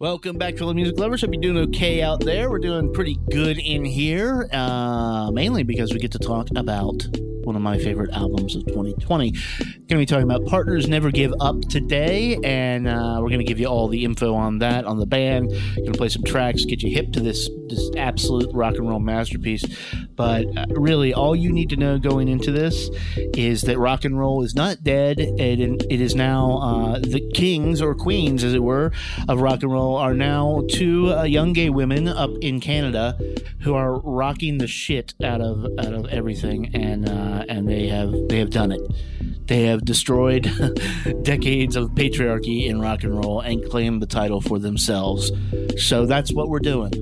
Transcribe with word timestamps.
Welcome 0.00 0.38
back, 0.38 0.56
fellow 0.56 0.74
music 0.74 0.96
lovers. 0.96 1.22
Hope 1.22 1.32
you're 1.32 1.42
doing 1.42 1.58
okay 1.70 2.02
out 2.02 2.20
there. 2.20 2.48
We're 2.48 2.60
doing 2.60 2.92
pretty 2.92 3.18
good 3.32 3.58
in 3.58 3.84
here, 3.84 4.48
uh, 4.52 5.32
mainly 5.32 5.64
because 5.64 5.92
we 5.92 5.98
get 5.98 6.12
to 6.12 6.20
talk 6.20 6.46
about 6.54 7.04
one 7.48 7.56
of 7.56 7.62
my 7.62 7.78
favorite 7.78 8.10
albums 8.12 8.54
of 8.54 8.66
2020. 8.66 9.30
Going 9.30 9.40
to 9.88 9.96
be 9.96 10.04
talking 10.04 10.30
about 10.30 10.44
Partners 10.44 10.86
Never 10.86 11.10
Give 11.10 11.32
Up 11.40 11.58
today, 11.62 12.38
and 12.44 12.86
uh, 12.86 13.20
we're 13.22 13.30
going 13.30 13.38
to 13.38 13.44
give 13.44 13.58
you 13.58 13.66
all 13.66 13.88
the 13.88 14.04
info 14.04 14.34
on 14.34 14.58
that, 14.58 14.84
on 14.84 14.98
the 14.98 15.06
band. 15.06 15.48
Going 15.48 15.92
to 15.92 15.98
play 15.98 16.10
some 16.10 16.24
tracks, 16.24 16.66
get 16.66 16.82
you 16.82 16.94
hip 16.94 17.10
to 17.14 17.20
this 17.20 17.48
this 17.68 17.90
absolute 17.96 18.50
rock 18.52 18.74
and 18.76 18.88
roll 18.88 18.98
masterpiece. 19.00 19.64
But 20.14 20.46
uh, 20.56 20.66
really, 20.70 21.14
all 21.14 21.36
you 21.36 21.52
need 21.52 21.70
to 21.70 21.76
know 21.76 21.98
going 21.98 22.28
into 22.28 22.50
this 22.50 22.90
is 23.16 23.62
that 23.62 23.78
rock 23.78 24.04
and 24.04 24.18
roll 24.18 24.42
is 24.42 24.54
not 24.54 24.82
dead. 24.82 25.20
It, 25.20 25.60
it 25.90 26.00
is 26.00 26.14
now 26.14 26.58
uh, 26.58 26.98
the 26.98 27.30
kings 27.32 27.80
or 27.80 27.94
queens, 27.94 28.44
as 28.44 28.54
it 28.54 28.62
were, 28.62 28.92
of 29.28 29.40
rock 29.40 29.62
and 29.62 29.72
roll 29.72 29.96
are 29.96 30.14
now 30.14 30.62
two 30.70 31.14
uh, 31.14 31.24
young 31.24 31.52
gay 31.52 31.70
women 31.70 32.08
up 32.08 32.30
in 32.40 32.60
Canada 32.60 33.18
who 33.60 33.74
are 33.74 33.98
rocking 34.00 34.58
the 34.58 34.66
shit 34.66 35.14
out 35.22 35.40
of 35.40 35.66
out 35.78 35.92
of 35.92 36.06
everything, 36.06 36.74
and 36.74 37.08
uh, 37.08 37.37
Uh, 37.38 37.44
and 37.48 37.68
they 37.68 37.86
have 37.86 38.12
they 38.28 38.38
have 38.38 38.50
done 38.50 38.72
it. 38.72 38.80
They 39.46 39.64
have 39.64 39.84
destroyed 39.84 40.42
decades 41.22 41.76
of 41.76 41.90
patriarchy 41.90 42.66
in 42.66 42.80
rock 42.80 43.04
and 43.04 43.14
roll 43.14 43.40
and 43.40 43.64
claimed 43.70 44.02
the 44.02 44.06
title 44.06 44.40
for 44.40 44.58
themselves. 44.58 45.30
So 45.78 46.04
that's 46.04 46.32
what 46.32 46.48
we're 46.48 46.58
doing. 46.58 46.92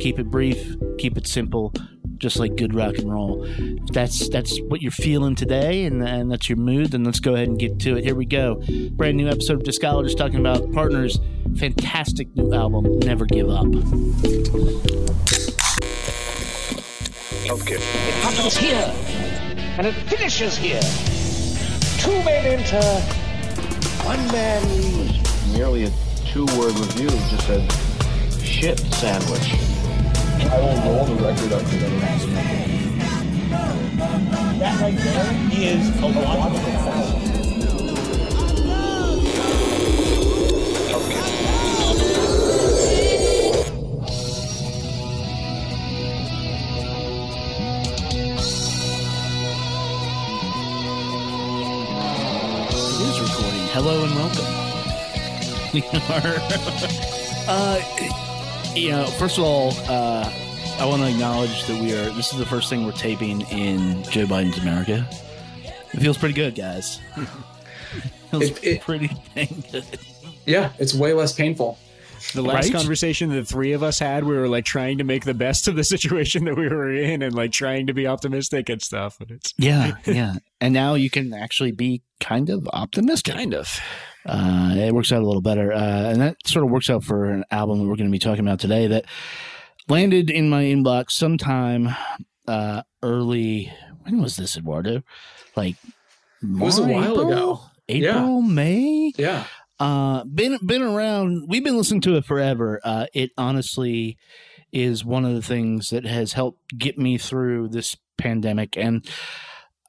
Keep 0.00 0.18
it 0.18 0.30
brief, 0.30 0.76
keep 0.98 1.18
it 1.18 1.26
simple, 1.26 1.74
just 2.18 2.38
like 2.38 2.56
good 2.56 2.74
rock 2.74 2.96
and 2.98 3.12
roll. 3.12 3.44
If 3.44 3.88
that's 3.88 4.28
that's 4.28 4.58
what 4.68 4.80
you're 4.80 4.92
feeling 4.92 5.34
today 5.34 5.84
and, 5.84 6.02
and 6.02 6.30
that's 6.30 6.48
your 6.48 6.58
mood, 6.58 6.92
then 6.92 7.04
let's 7.04 7.20
go 7.20 7.34
ahead 7.34 7.48
and 7.48 7.58
get 7.58 7.80
to 7.80 7.96
it. 7.96 8.04
Here 8.04 8.14
we 8.14 8.26
go. 8.26 8.62
Brand 8.92 9.16
new 9.16 9.28
episode 9.28 9.58
of 9.58 9.64
Discologist 9.64 10.16
talking 10.16 10.38
about 10.38 10.72
Partners' 10.72 11.18
fantastic 11.56 12.34
new 12.36 12.54
album, 12.54 12.98
Never 13.00 13.26
Give 13.26 13.48
Up. 13.50 13.66
Okay. 17.50 17.74
It 17.76 18.14
happens 18.22 18.56
here, 18.56 18.94
and 19.76 19.86
it 19.88 19.92
finishes 19.92 20.56
here. 20.56 20.80
Two 21.98 22.22
men 22.24 22.46
enter, 22.46 23.00
one 24.04 24.24
man 24.28 24.62
leaves. 24.70 25.52
Merely 25.52 25.84
a 25.84 25.90
two-word 26.26 26.78
review 26.78 27.08
just 27.08 27.46
said, 27.46 27.72
shit 28.40 28.78
sandwich. 28.78 29.54
I 30.50 30.58
will 30.60 30.76
roll 30.84 31.04
the 31.06 31.14
record 31.24 31.52
up 31.52 31.62
for 31.62 31.76
that. 31.76 31.90
That 34.58 34.80
right 34.80 34.96
there 34.96 35.28
is 35.52 35.88
a 36.00 36.06
wonderful 36.06 36.72
sound. 36.72 37.34
It 40.86 41.43
Hello 53.74 54.04
and 54.04 54.14
welcome. 54.14 54.44
We 55.74 55.82
are, 56.08 56.36
uh, 57.48 58.74
you 58.76 58.90
know, 58.90 59.06
first 59.18 59.38
of 59.38 59.44
all, 59.44 59.72
uh, 59.88 60.30
I 60.78 60.86
want 60.86 61.02
to 61.02 61.08
acknowledge 61.08 61.64
that 61.66 61.80
we 61.82 61.92
are. 61.92 62.10
This 62.10 62.32
is 62.32 62.38
the 62.38 62.46
first 62.46 62.70
thing 62.70 62.84
we're 62.86 62.92
taping 62.92 63.40
in 63.42 64.04
Joe 64.04 64.26
Biden's 64.26 64.58
America. 64.58 65.08
It 65.92 65.98
feels 66.00 66.16
pretty 66.16 66.34
good, 66.34 66.54
guys. 66.54 67.00
feels 68.30 68.44
It- 68.44 68.64
it- 68.64 68.80
pretty 68.82 69.10
dang 69.34 69.64
good. 69.72 69.84
Yeah, 70.46 70.72
it's 70.78 70.94
way 70.94 71.12
less 71.12 71.32
painful. 71.32 71.76
The 72.32 72.42
last 72.42 72.64
Right? 72.64 72.72
conversation 72.72 73.30
the 73.30 73.44
three 73.44 73.72
of 73.72 73.82
us 73.82 73.98
had, 73.98 74.24
we 74.24 74.34
were 74.36 74.48
like 74.48 74.64
trying 74.64 74.98
to 74.98 75.04
make 75.04 75.24
the 75.24 75.34
best 75.34 75.68
of 75.68 75.76
the 75.76 75.84
situation 75.94 76.44
that 76.46 76.56
we 76.56 76.68
were 76.68 76.92
in 76.92 77.22
and 77.22 77.34
like 77.34 77.52
trying 77.52 77.86
to 77.86 77.94
be 77.94 78.06
optimistic 78.06 78.68
and 78.68 78.80
stuff. 78.82 79.20
And 79.20 79.30
it's 79.30 79.52
Yeah, 79.58 79.92
yeah. 80.06 80.36
And 80.60 80.72
now 80.74 80.94
you 80.94 81.10
can 81.10 81.32
actually 81.34 81.72
be 81.72 82.02
kind 82.20 82.48
of 82.50 82.68
optimistic. 82.72 83.34
kind 83.34 83.54
of. 83.54 83.78
Uh, 84.26 84.74
it 84.76 84.94
works 84.94 85.12
out 85.12 85.22
a 85.22 85.26
little 85.26 85.42
better. 85.42 85.72
Uh, 85.72 86.10
and 86.10 86.20
that 86.20 86.36
sort 86.46 86.64
of 86.64 86.70
works 86.70 86.88
out 86.88 87.04
for 87.04 87.26
an 87.26 87.44
album 87.50 87.78
that 87.78 87.84
we're 87.84 87.96
going 87.96 88.08
to 88.08 88.12
be 88.12 88.18
talking 88.18 88.44
about 88.46 88.58
today 88.60 88.86
that 88.86 89.04
landed 89.88 90.30
in 90.30 90.48
my 90.48 90.64
inbox 90.64 91.10
sometime 91.12 91.94
uh, 92.48 92.82
early. 93.02 93.72
When 94.02 94.22
was 94.22 94.36
this, 94.36 94.56
Eduardo? 94.56 95.02
Like, 95.56 95.76
It 96.42 96.48
was 96.58 96.78
a 96.78 96.84
while 96.84 97.12
April? 97.12 97.32
ago. 97.32 97.60
April, 97.88 98.40
May? 98.42 99.12
Yeah. 99.18 99.44
Uh, 99.80 100.24
been 100.24 100.58
been 100.64 100.82
around. 100.82 101.44
We've 101.48 101.64
been 101.64 101.76
listening 101.76 102.00
to 102.02 102.16
it 102.16 102.24
forever. 102.24 102.80
Uh, 102.84 103.06
it 103.12 103.30
honestly 103.36 104.16
is 104.72 105.04
one 105.04 105.24
of 105.24 105.34
the 105.34 105.42
things 105.42 105.90
that 105.90 106.04
has 106.04 106.32
helped 106.32 106.78
get 106.78 106.98
me 106.98 107.18
through 107.18 107.68
this 107.68 107.96
pandemic 108.18 108.76
and 108.76 109.06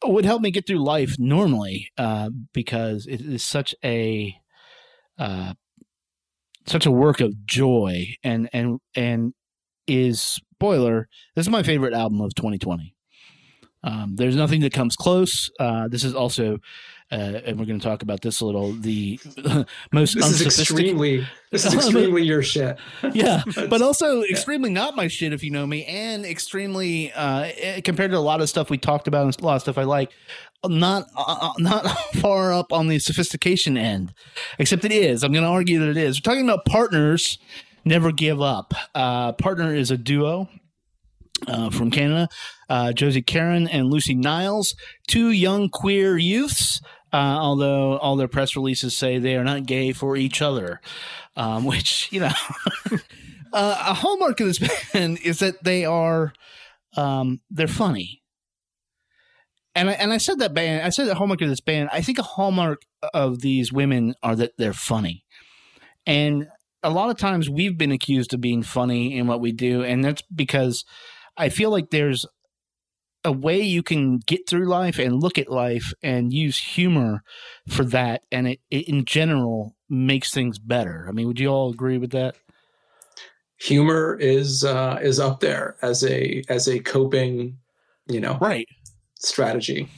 would 0.03 0.25
help 0.25 0.41
me 0.41 0.51
get 0.51 0.68
through 0.68 0.84
life 0.84 1.16
normally. 1.19 1.90
Uh, 1.97 2.29
because 2.53 3.06
it 3.06 3.22
is 3.22 3.44
such 3.44 3.75
a 3.84 4.35
uh, 5.18 5.53
such 6.66 6.85
a 6.85 6.91
work 6.91 7.22
of 7.22 7.45
joy 7.45 8.07
and 8.24 8.50
and 8.53 8.79
and 8.95 9.34
is 9.88 10.22
spoiler. 10.22 11.07
This 11.35 11.45
is 11.45 11.51
my 11.51 11.63
favorite 11.63 11.94
album 11.94 12.22
of 12.22 12.34
2020. 12.35 12.95
Um, 13.85 14.16
there's 14.16 14.35
nothing 14.35 14.62
that 14.62 14.74
comes 14.74 14.95
close. 14.95 15.51
Uh, 15.59 15.88
this 15.88 16.03
is 16.03 16.16
also, 16.16 16.57
uh, 17.12 17.16
and 17.46 17.60
we're 17.60 17.66
going 17.66 17.80
to 17.80 17.86
talk 17.86 18.02
about 18.02 18.22
this 18.22 18.42
a 18.42 18.46
little. 18.46 18.74
The 18.74 19.20
most 19.92 20.16
This 20.16 20.42
is 20.42 20.60
extremely 20.60 21.26
this 21.52 21.66
is 21.66 21.74
extremely 21.76 22.24
your 22.24 22.42
shit. 22.42 22.78
yeah, 23.14 23.44
but 23.70 23.82
also 23.82 24.24
extremely 24.24 24.72
not 24.72 24.96
my 24.96 25.08
shit 25.08 25.32
if 25.32 25.44
you 25.44 25.52
know 25.52 25.68
me, 25.68 25.86
and 25.86 26.26
extremely 26.26 27.12
uh, 27.14 27.52
eh, 27.58 27.82
compared 27.82 28.12
to 28.12 28.18
a 28.18 28.20
lot 28.20 28.42
of 28.42 28.50
stuff 28.50 28.70
we 28.70 28.78
talked 28.78 29.08
about 29.08 29.26
and 29.26 29.40
a 29.40 29.46
lot 29.46 29.56
of 29.56 29.62
stuff 29.62 29.78
I 29.78 29.84
like, 29.84 30.12
not 30.66 31.06
uh, 31.16 31.54
not 31.60 31.88
far 32.16 32.52
up 32.52 32.74
on 32.74 32.88
the 32.88 32.98
sophistication 33.00 33.78
end. 33.78 34.14
Except 34.58 34.84
it 34.84 34.92
is. 34.92 35.24
I'm 35.24 35.32
going 35.32 35.46
to 35.46 35.50
argue 35.50 35.80
that 35.80 35.90
it 35.90 35.98
is. 35.98 36.20
We're 36.20 36.32
talking 36.32 36.50
about 36.50 36.66
partners. 36.66 37.38
Never 37.88 38.12
give 38.12 38.42
up. 38.42 38.74
Uh, 38.96 39.34
Partner 39.34 39.76
is 39.76 39.92
a 39.92 39.98
duo 39.98 40.50
uh, 41.48 41.70
from 41.70 41.92
Canada. 41.92 42.30
Uh, 42.70 42.94
Josie 42.94 43.22
Caron 43.22 43.68
and 43.68 43.90
Lucy 43.90 44.16
Niles, 44.16 44.76
two 45.08 45.31
young 45.31 45.70
queer 45.70 46.18
youths. 46.18 46.81
Uh, 47.14 47.38
although 47.40 47.98
all 47.98 48.18
their 48.18 48.28
press 48.28 48.58
releases 48.58 48.98
say 48.98 49.18
they 49.18 49.38
are 49.38 49.44
not 49.44 49.66
gay 49.66 49.94
for 49.94 50.18
each 50.18 50.42
other, 50.42 50.81
um, 51.38 51.64
which 51.66 52.12
you 52.12 52.20
know, 52.20 52.31
uh, 53.54 53.84
a 53.88 53.94
hallmark 53.94 54.40
of 54.40 54.48
this 54.48 54.92
band 54.92 55.20
is 55.24 55.40
that 55.40 55.64
they 55.64 55.86
are 55.86 56.34
um, 56.98 57.40
they're 57.50 57.68
funny. 57.68 58.22
And 59.78 59.90
I, 59.90 59.94
and 59.94 60.14
I 60.14 60.18
said 60.18 60.40
that 60.40 60.54
band, 60.54 60.84
I 60.84 60.90
said 60.90 61.08
the 61.08 61.16
hallmark 61.16 61.42
of 61.42 61.50
this 61.50 61.59
band. 61.59 61.90
I 61.92 62.02
think 62.02 62.18
a 62.18 62.24
hallmark 62.24 62.84
of 63.14 63.42
these 63.42 63.74
women 63.74 64.16
are 64.24 64.36
that 64.36 64.54
they're 64.58 64.74
funny, 64.74 65.25
and 66.06 66.48
a 66.81 66.90
lot 66.90 67.09
of 67.09 67.18
times 67.18 67.50
we've 67.50 67.78
been 67.78 67.92
accused 67.92 68.34
of 68.34 68.42
being 68.42 68.64
funny 68.64 69.18
in 69.18 69.28
what 69.28 69.42
we 69.42 69.52
do, 69.52 69.84
and 69.84 70.04
that's 70.04 70.22
because 70.34 70.86
I 71.36 71.50
feel 71.50 71.72
like 71.72 71.90
there's 71.90 72.25
a 73.25 73.31
way 73.31 73.59
you 73.59 73.84
can 73.84 74.19
get 74.19 74.47
through 74.47 74.68
life 74.68 75.00
and 75.00 75.22
look 75.22 75.38
at 75.38 75.50
life 75.52 75.91
and 76.02 76.31
use 76.31 76.58
humor 76.58 77.24
for 77.68 77.84
that, 77.86 78.22
and 78.31 78.47
it, 78.47 78.59
it 78.69 78.88
in 78.88 79.03
general 79.03 79.75
makes 79.90 80.31
things 80.31 80.59
better. 80.59 81.06
I 81.09 81.12
mean, 81.12 81.28
would 81.28 81.40
you 81.40 81.47
all 81.50 81.72
agree 81.72 81.97
with 81.97 82.12
that? 82.12 82.36
Humor 83.58 84.18
is 84.19 84.63
uh 84.63 85.00
is 85.02 85.19
up 85.19 85.40
there 85.40 85.78
as 85.81 86.03
a 86.03 86.44
as 86.50 86.68
a 86.68 86.80
coping, 86.80 87.58
you 88.08 88.19
know, 88.19 88.38
Right, 88.40 88.68
strategy. 89.19 89.90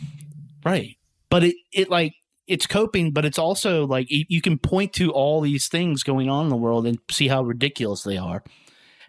right. 0.64 0.96
But 1.30 1.44
it 1.44 1.56
it 1.74 1.90
like 1.90 2.14
it's 2.46 2.68
coping, 2.68 3.12
but 3.12 3.26
it's 3.26 3.40
also 3.40 3.86
like 3.86 4.10
you 4.12 4.26
you 4.30 4.42
can 4.42 4.58
point 4.58 4.94
to 4.94 5.12
all 5.12 5.42
these 5.42 5.68
things 5.68 6.04
going 6.04 6.30
on 6.30 6.46
in 6.46 6.50
the 6.50 6.56
world 6.56 6.86
and 6.88 7.00
see 7.12 7.28
how 7.28 7.44
ridiculous 7.44 8.04
they 8.04 8.16
are, 8.18 8.44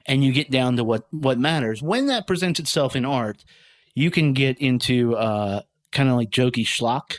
and 0.07 0.25
you 0.25 0.33
get 0.33 0.51
down 0.51 0.77
to 0.77 0.83
what 0.85 1.07
what 1.13 1.39
matters. 1.39 1.83
When 1.83 2.07
that 2.07 2.27
presents 2.27 2.59
itself 2.59 2.97
in 2.97 3.05
art, 3.05 3.45
you 3.99 4.13
can 4.13 4.33
get 4.33 4.59
into 4.59 5.17
uh, 5.17 5.63
kind 5.91 6.09
of 6.09 6.15
like 6.15 6.31
jokey 6.31 6.65
schlock, 6.65 7.19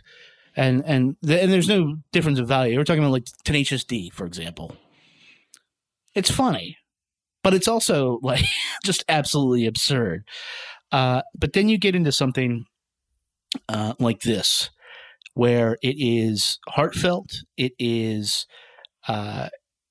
and 0.56 0.82
and 0.86 1.18
th- 1.26 1.44
and 1.44 1.52
there's 1.52 1.68
no 1.68 1.98
difference 2.14 2.40
of 2.40 2.48
value. 2.48 2.78
We're 2.78 2.86
talking 2.86 3.04
about 3.04 3.12
like 3.12 3.26
Tenacious 3.44 3.84
D, 3.84 4.10
for 4.12 4.26
example. 4.26 4.78
It's 6.16 6.32
funny, 6.32 6.78
but 7.44 7.54
it's 7.54 7.68
also 7.68 8.20
like 8.24 8.46
just 8.86 9.04
absolutely 9.10 9.66
absurd. 9.66 10.24
Uh, 10.90 11.22
but 11.38 11.52
then 11.52 11.68
you 11.68 11.78
get 11.78 11.96
into 11.96 12.14
something 12.14 12.66
uh, 13.68 13.96
like 14.00 14.22
this, 14.22 14.70
where 15.34 15.78
it 15.84 15.98
is 16.00 16.60
heartfelt. 16.70 17.32
It 17.58 17.74
is. 17.78 18.48
Uh, 19.06 19.50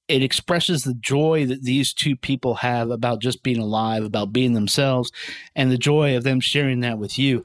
it 0.09 0.23
expresses 0.23 0.83
the 0.83 0.95
joy 0.95 1.47
that 1.47 1.63
these 1.63 1.93
two 1.93 2.17
people 2.17 2.57
have 2.57 2.91
about 2.91 3.21
just 3.21 3.43
being 3.43 3.59
alive, 3.59 4.05
about 4.05 4.33
being 4.33 4.55
themselves, 4.55 5.13
and 5.55 5.71
the 5.71 5.79
joy 5.79 6.17
of 6.17 6.25
them 6.25 6.41
sharing 6.41 6.81
that 6.81 6.99
with 6.99 7.19
you. 7.19 7.45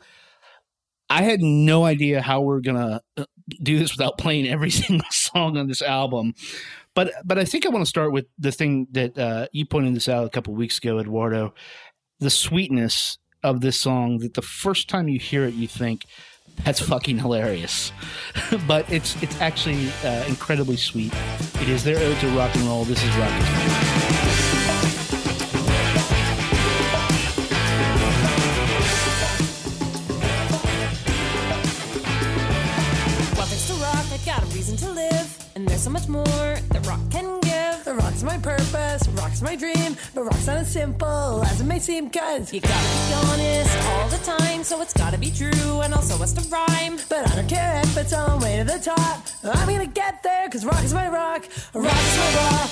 I 1.09 1.23
had 1.23 1.41
no 1.41 1.83
idea 1.83 2.21
how 2.21 2.41
we're 2.41 2.61
gonna 2.61 3.01
uh, 3.17 3.25
do 3.61 3.77
this 3.77 3.91
without 3.91 4.17
playing 4.17 4.47
every 4.47 4.69
single 4.71 5.05
song 5.11 5.57
on 5.57 5.67
this 5.67 5.81
album. 5.81 6.33
But 6.95 7.11
but 7.25 7.37
I 7.37 7.45
think 7.45 7.65
I 7.65 7.69
want 7.69 7.83
to 7.83 7.89
start 7.89 8.11
with 8.11 8.25
the 8.39 8.51
thing 8.51 8.87
that 8.91 9.17
uh, 9.17 9.47
you 9.51 9.65
pointed 9.65 9.95
this 9.95 10.09
out 10.09 10.25
a 10.25 10.29
couple 10.29 10.53
weeks 10.53 10.77
ago, 10.77 10.99
Eduardo. 10.99 11.53
The 12.19 12.29
sweetness 12.29 13.17
of 13.43 13.61
this 13.61 13.79
song. 13.79 14.19
That 14.19 14.35
the 14.35 14.41
first 14.41 14.87
time 14.89 15.09
you 15.09 15.19
hear 15.19 15.43
it, 15.43 15.53
you 15.53 15.67
think 15.67 16.05
that's 16.63 16.79
fucking 16.79 17.19
hilarious. 17.19 17.91
but 18.67 18.89
it's 18.91 19.21
it's 19.21 19.39
actually 19.41 19.89
uh, 20.03 20.23
incredibly 20.27 20.77
sweet. 20.77 21.13
It 21.61 21.69
is 21.69 21.83
their 21.83 21.97
ode 21.97 22.17
to 22.19 22.27
rock 22.29 22.55
and 22.55 22.63
roll. 22.65 22.85
This 22.85 23.03
is 23.03 23.15
rock. 23.17 23.31
and 23.31 23.47
roll. 23.47 24.03
Well, 33.35 33.47
thanks 33.47 33.67
to 33.67 33.73
rock, 33.73 34.05
I 34.11 34.17
got 34.25 34.43
a 34.43 34.45
reason 34.55 34.77
to 34.77 34.91
live. 34.91 35.49
And 35.55 35.67
there's 35.67 35.81
so 35.81 35.89
much 35.89 36.07
more 36.07 36.23
that 36.25 36.87
rock 36.87 37.01
can 37.11 37.42
rock's 38.23 38.45
my 38.45 38.55
purpose, 38.55 39.07
rock's 39.09 39.41
my 39.41 39.55
dream, 39.55 39.95
but 40.13 40.23
rock's 40.23 40.47
not 40.47 40.57
as 40.57 40.71
simple 40.71 41.43
as 41.43 41.61
it 41.61 41.65
may 41.65 41.79
seem, 41.79 42.09
cause 42.09 42.53
You 42.53 42.61
gotta 42.61 42.73
be 42.73 43.13
honest 43.13 43.77
all 43.87 44.07
the 44.09 44.17
time, 44.17 44.63
so 44.63 44.81
it's 44.81 44.93
gotta 44.93 45.17
be 45.17 45.31
true 45.31 45.81
and 45.81 45.93
also 45.93 46.17
has 46.17 46.33
to 46.33 46.41
rhyme. 46.49 46.97
But 47.09 47.29
I 47.31 47.35
don't 47.35 47.49
care 47.49 47.81
if 47.83 47.97
it's 47.97 48.13
on 48.13 48.39
the 48.39 48.45
way 48.45 48.57
to 48.57 48.63
the 48.63 48.79
top. 48.79 49.27
I'm 49.43 49.67
gonna 49.67 49.85
get 49.87 50.23
there, 50.23 50.49
cause 50.49 50.65
rock 50.65 50.83
is 50.83 50.93
my 50.93 51.07
rock. 51.09 51.47
Rock 51.73 52.03
is 52.09 52.17
my 52.17 52.35
rock. 52.35 52.69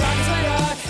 Rock 0.00 0.18
is 0.20 0.28
my. 0.28 0.44
Rock 0.44 0.83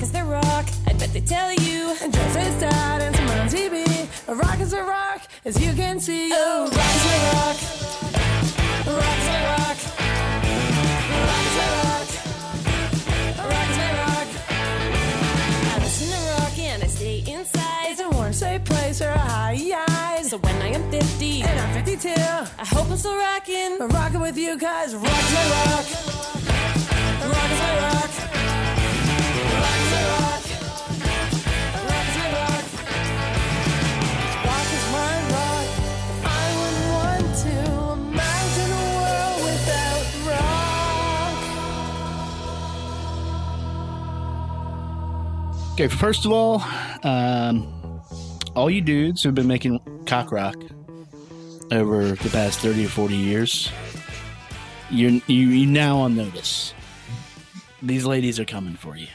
Rock 0.00 0.06
is 0.06 0.12
their 0.12 0.24
rock, 0.24 0.66
I 0.86 0.94
bet 0.94 1.12
they 1.12 1.20
tell 1.20 1.52
you. 1.52 1.94
And 2.00 2.10
Joe 2.10 2.26
says 2.32 2.58
dad 2.58 3.02
and 3.02 3.14
someone 3.14 3.38
on 3.38 3.48
TV. 3.48 3.84
A 4.28 4.34
rock 4.34 4.58
is 4.58 4.72
a 4.72 4.82
rock, 4.82 5.20
as 5.44 5.62
you 5.62 5.74
can 5.74 6.00
see. 6.00 6.30
Oh, 6.32 6.62
rock 6.72 6.94
is 6.96 7.04
my 7.10 7.18
rock. 7.36 7.58
A 8.86 8.92
rock 8.96 9.18
is 9.20 9.28
my 9.28 9.42
rock. 9.52 9.78
Rock 11.28 11.44
is 11.48 11.56
my 11.60 11.68
rock. 11.84 12.08
A 13.36 13.44
rock 13.52 13.68
is 13.68 13.76
my 13.76 13.92
rock. 14.00 14.28
I 15.68 15.78
listen 15.82 16.08
to 16.08 16.20
rock 16.32 16.58
and 16.58 16.82
I 16.82 16.86
stay 16.86 17.18
inside. 17.26 17.90
It's 17.90 18.00
a 18.00 18.08
warm, 18.08 18.32
safe 18.32 18.64
place 18.64 19.02
or 19.02 19.10
a 19.10 19.18
high. 19.18 20.22
So 20.22 20.38
when 20.38 20.62
I 20.62 20.68
am 20.68 20.90
50, 20.90 21.42
And 21.42 21.60
I'm 21.60 21.74
52. 21.74 22.08
I 22.08 22.64
hope 22.64 22.90
I'm 22.90 22.96
still 22.96 23.18
rocking. 23.18 23.76
Rocking 23.80 24.20
with 24.20 24.38
you 24.38 24.56
cause 24.56 24.94
rock 24.94 25.04
is 25.04 25.34
my 25.34 25.44
rock. 25.60 25.86
Rock 27.34 27.50
is 27.50 27.60
my. 27.60 27.80
Rock 27.82 28.59
Okay, 45.80 45.88
first 45.88 46.26
of 46.26 46.32
all, 46.32 46.62
um, 47.04 48.02
all 48.54 48.68
you 48.68 48.82
dudes 48.82 49.22
who've 49.22 49.34
been 49.34 49.46
making 49.46 49.80
cock 50.04 50.30
rock 50.30 50.54
over 51.72 52.08
the 52.08 52.28
past 52.28 52.58
30 52.58 52.84
or 52.84 52.88
40 52.90 53.16
years, 53.16 53.72
you're 54.90 55.12
you, 55.26 55.48
you 55.48 55.64
now 55.64 55.96
on 56.00 56.16
notice. 56.16 56.74
These 57.80 58.04
ladies 58.04 58.38
are 58.38 58.44
coming 58.44 58.74
for 58.74 58.94
you. 58.94 59.06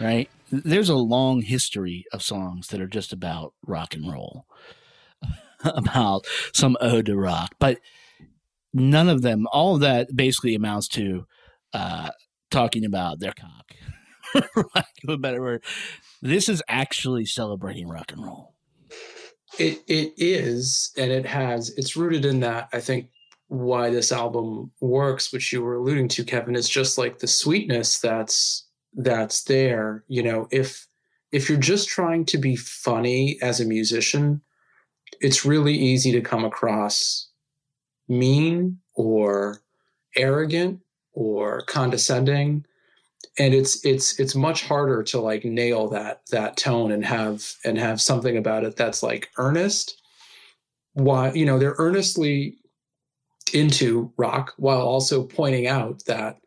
Right? 0.00 0.28
There's 0.50 0.88
a 0.88 0.96
long 0.96 1.42
history 1.42 2.04
of 2.12 2.20
songs 2.20 2.66
that 2.68 2.80
are 2.80 2.88
just 2.88 3.12
about 3.12 3.54
rock 3.64 3.94
and 3.94 4.12
roll, 4.12 4.46
about 5.64 6.26
some 6.52 6.76
ode 6.80 7.06
to 7.06 7.16
rock, 7.16 7.54
but 7.60 7.78
none 8.74 9.08
of 9.08 9.22
them, 9.22 9.46
all 9.52 9.76
of 9.76 9.82
that 9.82 10.16
basically 10.16 10.56
amounts 10.56 10.88
to 10.88 11.28
uh, 11.72 12.10
talking 12.50 12.84
about 12.84 13.20
their 13.20 13.34
cock. 13.38 13.66
lack 14.74 14.88
of 15.04 15.10
a 15.10 15.18
better 15.18 15.40
word. 15.40 15.64
This 16.22 16.48
is 16.48 16.62
actually 16.68 17.26
celebrating 17.26 17.88
rock 17.88 18.12
and 18.12 18.24
roll. 18.24 18.54
It 19.58 19.82
it 19.86 20.14
is, 20.16 20.92
and 20.96 21.10
it 21.10 21.26
has. 21.26 21.70
It's 21.76 21.96
rooted 21.96 22.24
in 22.24 22.40
that. 22.40 22.68
I 22.72 22.80
think 22.80 23.10
why 23.48 23.90
this 23.90 24.12
album 24.12 24.72
works, 24.80 25.32
which 25.32 25.52
you 25.52 25.62
were 25.62 25.76
alluding 25.76 26.08
to, 26.08 26.24
Kevin, 26.24 26.56
is 26.56 26.68
just 26.68 26.98
like 26.98 27.18
the 27.18 27.26
sweetness 27.26 28.00
that's 28.00 28.66
that's 28.94 29.44
there. 29.44 30.04
You 30.08 30.22
know, 30.22 30.48
if 30.50 30.86
if 31.32 31.48
you're 31.48 31.58
just 31.58 31.88
trying 31.88 32.24
to 32.26 32.38
be 32.38 32.56
funny 32.56 33.38
as 33.40 33.60
a 33.60 33.64
musician, 33.64 34.42
it's 35.20 35.44
really 35.44 35.74
easy 35.74 36.12
to 36.12 36.20
come 36.20 36.44
across 36.44 37.30
mean 38.08 38.78
or 38.94 39.60
arrogant 40.16 40.80
or 41.12 41.62
condescending 41.62 42.64
and 43.38 43.54
it's 43.54 43.84
it's 43.84 44.18
it's 44.18 44.34
much 44.34 44.64
harder 44.64 45.02
to 45.02 45.20
like 45.20 45.44
nail 45.44 45.88
that 45.88 46.22
that 46.30 46.56
tone 46.56 46.90
and 46.90 47.04
have 47.04 47.54
and 47.64 47.78
have 47.78 48.00
something 48.00 48.36
about 48.36 48.64
it 48.64 48.76
that's 48.76 49.02
like 49.02 49.30
earnest 49.38 50.00
why 50.94 51.32
you 51.32 51.44
know 51.44 51.58
they're 51.58 51.76
earnestly 51.78 52.56
into 53.52 54.12
rock 54.16 54.54
while 54.56 54.80
also 54.80 55.22
pointing 55.22 55.66
out 55.66 56.04
that 56.06 56.38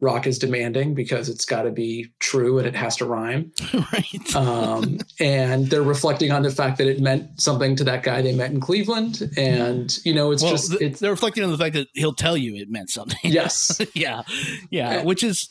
rock 0.00 0.28
is 0.28 0.38
demanding 0.38 0.94
because 0.94 1.28
it's 1.28 1.44
got 1.44 1.62
to 1.62 1.72
be 1.72 2.06
true 2.20 2.58
and 2.58 2.68
it 2.68 2.76
has 2.76 2.94
to 2.94 3.04
rhyme 3.04 3.50
right. 3.92 4.36
um, 4.36 4.98
and 5.18 5.66
they're 5.66 5.82
reflecting 5.82 6.30
on 6.30 6.42
the 6.42 6.50
fact 6.50 6.78
that 6.78 6.86
it 6.86 7.00
meant 7.00 7.40
something 7.40 7.74
to 7.74 7.82
that 7.82 8.04
guy 8.04 8.22
they 8.22 8.32
met 8.32 8.52
in 8.52 8.60
cleveland 8.60 9.28
and 9.36 9.98
you 10.04 10.14
know 10.14 10.30
it's 10.30 10.42
well, 10.42 10.52
just 10.52 10.80
it's 10.80 11.00
they're 11.00 11.10
reflecting 11.10 11.42
on 11.42 11.50
the 11.50 11.58
fact 11.58 11.74
that 11.74 11.88
he'll 11.94 12.14
tell 12.14 12.36
you 12.36 12.54
it 12.54 12.70
meant 12.70 12.90
something. 12.90 13.18
yes 13.24 13.80
yeah. 13.94 14.22
Yeah. 14.70 14.92
Yeah. 14.92 15.02
Which 15.02 15.24
is, 15.24 15.48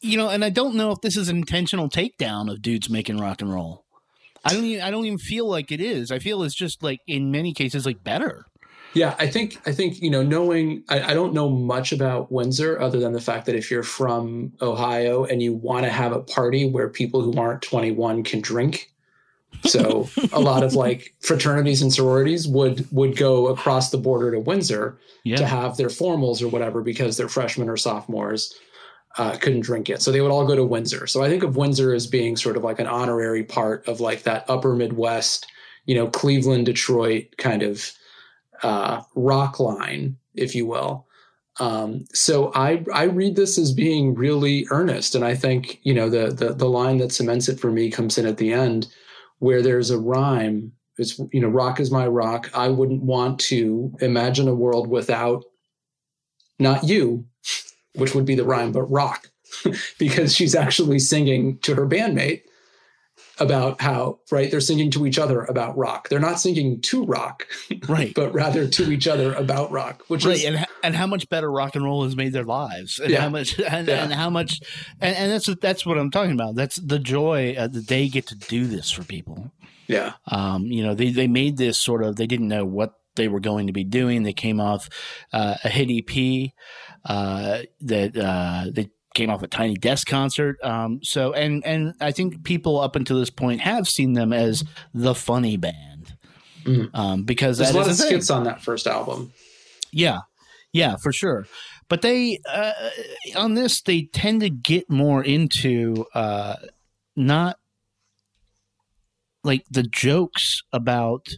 you 0.00 0.16
know, 0.16 0.28
and 0.28 0.44
I 0.44 0.50
don't 0.50 0.74
know 0.74 0.90
if 0.92 1.00
this 1.00 1.16
is 1.16 1.28
an 1.28 1.36
intentional 1.36 1.88
takedown 1.88 2.50
of 2.50 2.62
dudes 2.62 2.88
making 2.90 3.18
rock 3.18 3.40
and 3.42 3.52
roll. 3.52 3.84
I 4.44 4.52
don't 4.54 4.64
even, 4.64 4.84
I 4.84 4.90
don't 4.90 5.04
even 5.04 5.18
feel 5.18 5.48
like 5.48 5.72
it 5.72 5.80
is. 5.80 6.10
I 6.12 6.18
feel 6.20 6.42
it's 6.42 6.54
just 6.54 6.82
like 6.82 7.00
in 7.06 7.30
many 7.30 7.52
cases 7.52 7.84
like 7.84 8.04
better. 8.04 8.44
Yeah, 8.94 9.14
I 9.18 9.26
think 9.26 9.60
I 9.66 9.72
think 9.72 10.00
you 10.00 10.08
know 10.10 10.22
knowing 10.22 10.82
I, 10.88 11.10
I 11.10 11.14
don't 11.14 11.34
know 11.34 11.50
much 11.50 11.92
about 11.92 12.32
Windsor 12.32 12.80
other 12.80 12.98
than 12.98 13.12
the 13.12 13.20
fact 13.20 13.44
that 13.46 13.54
if 13.54 13.70
you're 13.70 13.82
from 13.82 14.52
Ohio 14.62 15.24
and 15.24 15.42
you 15.42 15.52
want 15.52 15.84
to 15.84 15.90
have 15.90 16.12
a 16.12 16.20
party 16.20 16.66
where 16.68 16.88
people 16.88 17.20
who 17.20 17.38
aren't 17.38 17.60
21 17.62 18.22
can 18.24 18.40
drink, 18.40 18.90
so 19.64 20.08
a 20.32 20.40
lot 20.40 20.62
of 20.62 20.72
like 20.74 21.14
fraternities 21.20 21.82
and 21.82 21.92
sororities 21.92 22.48
would 22.48 22.86
would 22.90 23.16
go 23.16 23.48
across 23.48 23.90
the 23.90 23.98
border 23.98 24.30
to 24.32 24.40
Windsor 24.40 24.98
Yeah. 25.22 25.36
to 25.36 25.46
have 25.46 25.76
their 25.76 25.88
formals 25.88 26.40
or 26.42 26.48
whatever 26.48 26.80
because 26.80 27.16
they're 27.18 27.28
freshmen 27.28 27.68
or 27.68 27.76
sophomores 27.76 28.54
uh, 29.18 29.36
couldn't 29.36 29.60
drink 29.60 29.90
it. 29.90 30.00
So 30.00 30.10
they 30.10 30.20
would 30.20 30.30
all 30.30 30.46
go 30.46 30.54
to 30.54 30.64
Windsor. 30.64 31.06
So 31.06 31.22
I 31.22 31.28
think 31.28 31.42
of 31.42 31.56
Windsor 31.56 31.92
as 31.92 32.06
being 32.06 32.36
sort 32.36 32.56
of 32.56 32.64
like 32.64 32.78
an 32.78 32.86
honorary 32.86 33.44
part 33.44 33.86
of 33.86 34.00
like 34.00 34.22
that 34.22 34.48
upper 34.48 34.74
Midwest, 34.74 35.46
you 35.86 35.94
know, 35.94 36.06
Cleveland, 36.06 36.66
Detroit 36.66 37.36
kind 37.36 37.62
of 37.62 37.92
uh, 38.62 39.02
rock 39.14 39.60
line, 39.60 40.16
if 40.34 40.54
you 40.54 40.66
will. 40.66 41.06
Um, 41.60 42.04
so 42.12 42.52
I 42.54 42.84
I 42.94 43.04
read 43.04 43.34
this 43.34 43.58
as 43.58 43.72
being 43.72 44.14
really 44.14 44.66
earnest, 44.70 45.14
and 45.14 45.24
I 45.24 45.34
think 45.34 45.80
you 45.82 45.92
know 45.92 46.08
the 46.08 46.32
the 46.32 46.54
the 46.54 46.68
line 46.68 46.98
that 46.98 47.12
cements 47.12 47.48
it 47.48 47.58
for 47.58 47.70
me 47.70 47.90
comes 47.90 48.16
in 48.16 48.26
at 48.26 48.36
the 48.36 48.52
end, 48.52 48.86
where 49.40 49.60
there's 49.60 49.90
a 49.90 49.98
rhyme. 49.98 50.72
It's 50.98 51.18
you 51.32 51.40
know 51.40 51.48
rock 51.48 51.80
is 51.80 51.90
my 51.90 52.06
rock. 52.06 52.48
I 52.54 52.68
wouldn't 52.68 53.02
want 53.02 53.40
to 53.40 53.92
imagine 54.00 54.46
a 54.46 54.54
world 54.54 54.88
without 54.88 55.44
not 56.60 56.84
you, 56.84 57.26
which 57.98 58.14
would 58.14 58.24
be 58.24 58.34
the 58.34 58.44
rhyme, 58.44 58.72
but 58.72 58.82
rock, 58.84 59.28
because 59.98 60.34
she's 60.34 60.54
actually 60.54 60.98
singing 60.98 61.58
to 61.60 61.74
her 61.74 61.86
bandmate 61.86 62.42
about 63.40 63.80
how 63.80 64.18
right 64.32 64.50
they're 64.50 64.60
singing 64.60 64.90
to 64.90 65.06
each 65.06 65.18
other 65.18 65.42
about 65.44 65.76
rock. 65.76 66.08
They're 66.08 66.18
not 66.18 66.40
singing 66.40 66.80
to 66.82 67.04
rock, 67.04 67.46
Right. 67.88 68.12
but 68.14 68.32
rather 68.34 68.66
to 68.66 68.90
each 68.92 69.06
other 69.06 69.32
about 69.34 69.70
rock, 69.70 70.02
which 70.08 70.24
right 70.24 70.36
is 70.38 70.44
and 70.44 70.66
and 70.82 70.94
how 70.96 71.06
much 71.06 71.28
better 71.28 71.50
rock 71.50 71.74
and 71.76 71.84
roll 71.84 72.04
has 72.04 72.16
made 72.16 72.32
their 72.32 72.44
lives 72.44 72.98
and 72.98 73.10
Yeah. 73.10 73.20
how 73.22 73.28
much 73.28 73.58
and, 73.60 73.86
Yeah. 73.88 74.02
and 74.04 74.12
how 74.12 74.30
much 74.30 74.60
and, 75.00 75.14
and 75.16 75.32
that's 75.32 75.46
that's 75.60 75.84
what 75.86 75.98
i'm 75.98 76.10
talking 76.10 76.32
about 76.32 76.54
that's 76.56 76.76
the 76.76 76.98
joy 77.00 77.54
uh, 77.58 77.66
that 77.68 77.86
they 77.88 78.08
get 78.08 78.26
to 78.28 78.34
do 78.36 78.66
this 78.66 78.90
for 78.90 79.04
people 79.04 79.52
yeah, 79.88 80.12
um, 80.30 80.66
you 80.66 80.82
know 80.82 80.94
they, 80.94 81.10
they 81.10 81.26
made 81.28 81.56
this 81.56 81.78
sort 81.78 82.02
of 82.04 82.16
they 82.16 82.26
didn't 82.26 82.48
know 82.48 82.64
what 82.64 82.92
they 83.16 83.26
were 83.26 83.40
going 83.40 83.66
to 83.68 83.72
be 83.72 83.84
doing 83.84 84.22
they 84.22 84.32
came 84.34 84.60
off 84.60 84.88
uh, 85.32 85.56
a 85.64 85.68
hit 85.68 85.90
ep 85.90 86.52
uh, 87.04 87.60
that 87.80 88.16
uh, 88.16 88.66
they 88.72 88.90
came 89.14 89.30
off 89.30 89.42
a 89.42 89.48
tiny 89.48 89.74
desk 89.74 90.06
concert 90.06 90.56
um, 90.62 91.00
so 91.02 91.32
and 91.32 91.64
and 91.66 91.94
i 92.00 92.12
think 92.12 92.44
people 92.44 92.78
up 92.78 92.94
until 92.94 93.18
this 93.18 93.30
point 93.30 93.60
have 93.60 93.88
seen 93.88 94.12
them 94.12 94.32
as 94.32 94.62
the 94.94 95.14
funny 95.14 95.56
band 95.56 96.14
Mhm. 96.64 96.90
um, 96.94 97.22
because 97.24 97.58
there's 97.58 97.70
a 97.70 97.78
lot 97.78 97.88
of 97.88 97.96
skits 97.96 98.28
on 98.30 98.44
that 98.44 98.60
first 98.60 98.86
album. 98.86 99.32
Yeah, 99.90 100.18
yeah, 100.72 100.96
for 100.96 101.12
sure. 101.12 101.46
but 101.88 102.02
they 102.02 102.40
uh, 102.48 102.72
on 103.36 103.54
this 103.54 103.80
they 103.80 104.02
tend 104.12 104.42
to 104.42 104.50
get 104.50 104.90
more 104.90 105.24
into 105.24 106.04
uh, 106.14 106.56
not 107.16 107.58
like 109.44 109.64
the 109.70 109.82
jokes 109.84 110.62
about 110.72 111.28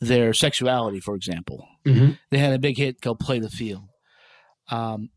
their 0.00 0.32
sexuality, 0.32 1.00
for 1.00 1.14
example. 1.14 1.66
Mhm. 1.84 2.18
They 2.30 2.38
had 2.38 2.52
a 2.52 2.58
big 2.58 2.76
hit 2.76 3.00
called 3.00 3.20
"Play 3.20 3.38
the 3.38 3.50
Field." 3.50 3.87
Um, 4.68 5.10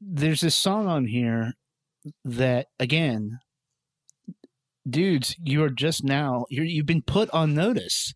there's 0.00 0.40
this 0.40 0.54
song 0.54 0.86
on 0.86 1.06
here 1.06 1.54
that 2.24 2.66
again 2.78 3.40
dudes 4.88 5.34
you 5.42 5.62
are 5.64 5.70
just 5.70 6.04
now 6.04 6.46
you're, 6.48 6.64
you've 6.64 6.86
been 6.86 7.02
put 7.02 7.28
on 7.30 7.54
notice. 7.54 8.14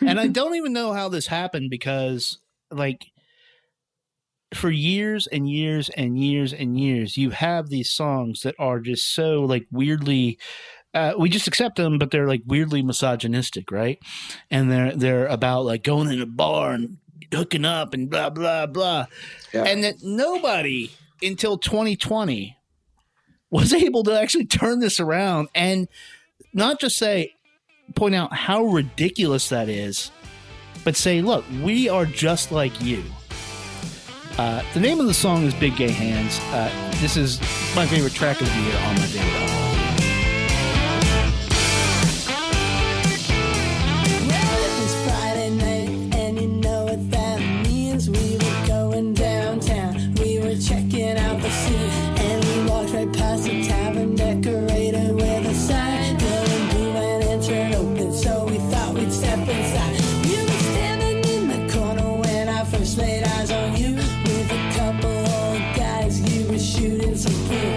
And 0.00 0.18
i 0.18 0.26
don't 0.28 0.54
even 0.54 0.72
know 0.72 0.92
how 0.92 1.08
this 1.08 1.26
happened 1.26 1.70
because 1.70 2.38
like 2.70 3.06
for 4.54 4.70
years 4.70 5.26
and 5.26 5.48
years 5.50 5.90
and 5.90 6.18
years 6.18 6.52
and 6.52 6.78
years 6.78 7.16
you 7.16 7.30
have 7.30 7.68
these 7.68 7.90
songs 7.90 8.42
that 8.42 8.54
are 8.58 8.80
just 8.80 9.12
so 9.12 9.42
like 9.42 9.66
weirdly 9.70 10.38
uh, 10.94 11.12
we 11.18 11.28
just 11.28 11.48
accept 11.48 11.76
them 11.76 11.98
but 11.98 12.10
they're 12.10 12.28
like 12.28 12.42
weirdly 12.46 12.82
misogynistic 12.82 13.70
right? 13.70 13.98
And 14.50 14.70
they're 14.70 14.96
they're 14.96 15.26
about 15.26 15.66
like 15.66 15.82
going 15.82 16.10
in 16.10 16.22
a 16.22 16.26
bar 16.26 16.72
and 16.72 16.98
hooking 17.32 17.64
up 17.64 17.94
and 17.94 18.08
blah 18.10 18.30
blah 18.30 18.66
blah. 18.66 19.06
Yeah. 19.52 19.64
and 19.64 19.84
that 19.84 20.02
nobody 20.02 20.90
until 21.22 21.58
2020 21.58 22.56
was 23.50 23.72
able 23.72 24.02
to 24.04 24.18
actually 24.20 24.46
turn 24.46 24.80
this 24.80 25.00
around 25.00 25.48
and 25.54 25.88
not 26.52 26.80
just 26.80 26.96
say 26.96 27.32
point 27.94 28.14
out 28.14 28.32
how 28.34 28.64
ridiculous 28.64 29.48
that 29.48 29.68
is 29.68 30.10
but 30.84 30.96
say 30.96 31.22
look 31.22 31.44
we 31.62 31.88
are 31.88 32.06
just 32.06 32.52
like 32.52 32.80
you. 32.82 33.02
Uh, 34.38 34.62
the 34.74 34.80
name 34.80 35.00
of 35.00 35.06
the 35.06 35.14
song 35.14 35.44
is 35.44 35.54
big 35.54 35.74
gay 35.76 35.90
hands. 35.90 36.38
Uh, 36.52 36.70
this 37.00 37.16
is 37.16 37.40
my 37.74 37.86
favorite 37.86 38.12
track 38.12 38.38
of 38.40 38.46
the 38.46 38.60
year 38.60 38.76
on 38.76 38.94
my 38.96 39.06
favorite 39.06 39.65
shooting 67.16 67.48
some 67.48 67.75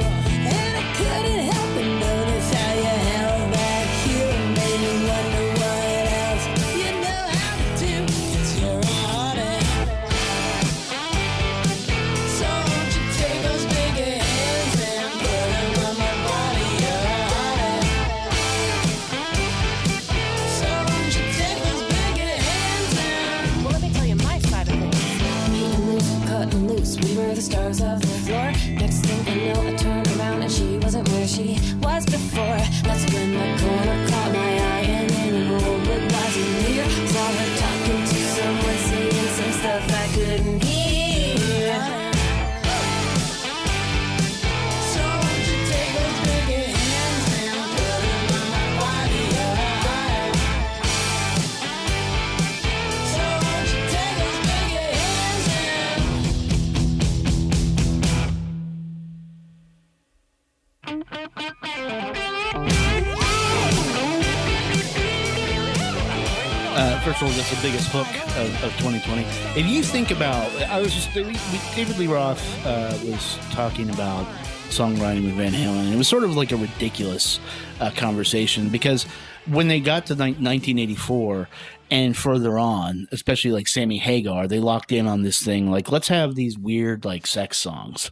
biggest 67.69 67.91
hook 67.91 68.07
of, 68.37 68.63
of 68.63 68.71
2020. 68.77 69.21
If 69.59 69.67
you 69.67 69.83
think 69.83 70.09
about, 70.09 70.49
I 70.63 70.79
was 70.79 70.91
just 70.91 71.13
David 71.13 71.99
Lee 71.99 72.07
Roth 72.07 72.65
uh, 72.65 72.97
was 73.03 73.37
talking 73.51 73.91
about 73.91 74.25
songwriting 74.69 75.25
with 75.25 75.35
Van 75.35 75.51
Halen, 75.51 75.85
and 75.85 75.93
it 75.93 75.97
was 75.97 76.07
sort 76.07 76.23
of 76.23 76.35
like 76.35 76.51
a 76.51 76.57
ridiculous 76.57 77.39
uh, 77.79 77.91
conversation 77.91 78.69
because 78.69 79.03
when 79.45 79.67
they 79.67 79.79
got 79.79 80.07
to 80.07 80.15
ni- 80.15 80.33
1984 80.33 81.47
and 81.91 82.17
further 82.17 82.57
on, 82.57 83.07
especially 83.11 83.51
like 83.51 83.67
Sammy 83.67 83.99
Hagar, 83.99 84.47
they 84.47 84.59
locked 84.59 84.91
in 84.91 85.05
on 85.05 85.21
this 85.21 85.39
thing 85.39 85.69
like 85.69 85.91
let's 85.91 86.07
have 86.07 86.33
these 86.33 86.57
weird 86.57 87.05
like 87.05 87.27
sex 87.27 87.57
songs 87.57 88.09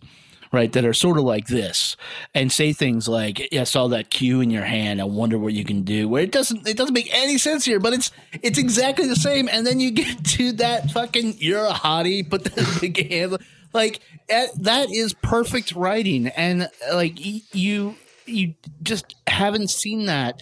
right 0.51 0.71
that 0.73 0.85
are 0.85 0.93
sort 0.93 1.17
of 1.17 1.23
like 1.23 1.47
this 1.47 1.95
and 2.33 2.51
say 2.51 2.73
things 2.73 3.07
like 3.07 3.47
i 3.53 3.63
saw 3.63 3.87
that 3.87 4.09
cue 4.09 4.41
in 4.41 4.49
your 4.49 4.63
hand. 4.63 5.01
I 5.01 5.05
wonder 5.05 5.37
what 5.37 5.53
you 5.53 5.63
can 5.63 5.83
do. 5.83 6.07
Where 6.09 6.23
it 6.23 6.31
doesn't 6.31 6.67
it 6.67 6.77
doesn't 6.77 6.93
make 6.93 7.13
any 7.13 7.37
sense 7.37 7.65
here 7.65 7.79
but 7.79 7.93
it's 7.93 8.11
it's 8.41 8.57
exactly 8.57 9.07
the 9.07 9.15
same. 9.15 9.49
And 9.51 9.65
then 9.65 9.79
you 9.79 9.91
get 9.91 10.23
to 10.37 10.51
that 10.53 10.91
fucking 10.91 11.35
you're 11.39 11.65
a 11.65 11.73
hottie 11.73 12.27
put 12.29 12.43
the 12.43 12.77
big 12.81 13.09
hand 13.09 13.37
like 13.73 13.99
eh, 14.29 14.47
that 14.61 14.91
is 14.91 15.13
perfect 15.13 15.73
writing. 15.73 16.27
And 16.27 16.69
like 16.91 17.19
you 17.53 17.95
you 18.25 18.55
just 18.81 19.15
haven't 19.27 19.69
seen 19.69 20.05
that 20.05 20.41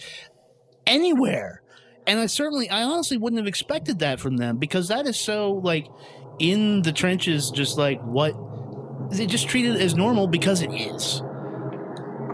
anywhere. 0.86 1.62
And 2.06 2.20
i 2.20 2.26
certainly 2.26 2.70
i 2.70 2.82
honestly 2.82 3.16
wouldn't 3.16 3.38
have 3.38 3.48
expected 3.48 3.98
that 3.98 4.20
from 4.20 4.36
them 4.36 4.58
because 4.58 4.88
that 4.88 5.06
is 5.06 5.18
so 5.18 5.52
like 5.52 5.88
in 6.38 6.82
the 6.82 6.92
trenches 6.92 7.50
just 7.50 7.78
like 7.78 8.00
what 8.02 8.34
they 9.10 9.26
just 9.26 9.48
treat 9.48 9.66
it 9.66 9.80
as 9.80 9.94
normal 9.94 10.26
because 10.26 10.62
it 10.62 10.72
is. 10.72 11.22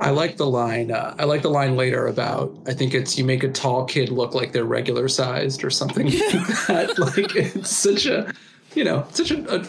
I 0.00 0.10
like 0.10 0.36
the 0.36 0.46
line. 0.46 0.90
Uh, 0.90 1.14
I 1.16 1.24
like 1.24 1.42
the 1.42 1.50
line 1.50 1.76
later 1.76 2.08
about. 2.08 2.52
I 2.66 2.74
think 2.74 2.92
it's 2.92 3.16
you 3.16 3.24
make 3.24 3.44
a 3.44 3.48
tall 3.48 3.84
kid 3.84 4.08
look 4.08 4.34
like 4.34 4.50
they're 4.52 4.64
regular 4.64 5.06
sized 5.08 5.62
or 5.62 5.70
something 5.70 6.06
like 6.10 6.66
that. 6.66 6.98
Like 6.98 7.36
it's 7.36 7.76
such 7.76 8.06
a, 8.06 8.32
you 8.74 8.82
know, 8.82 9.06
such 9.12 9.30
a, 9.30 9.60
a 9.60 9.64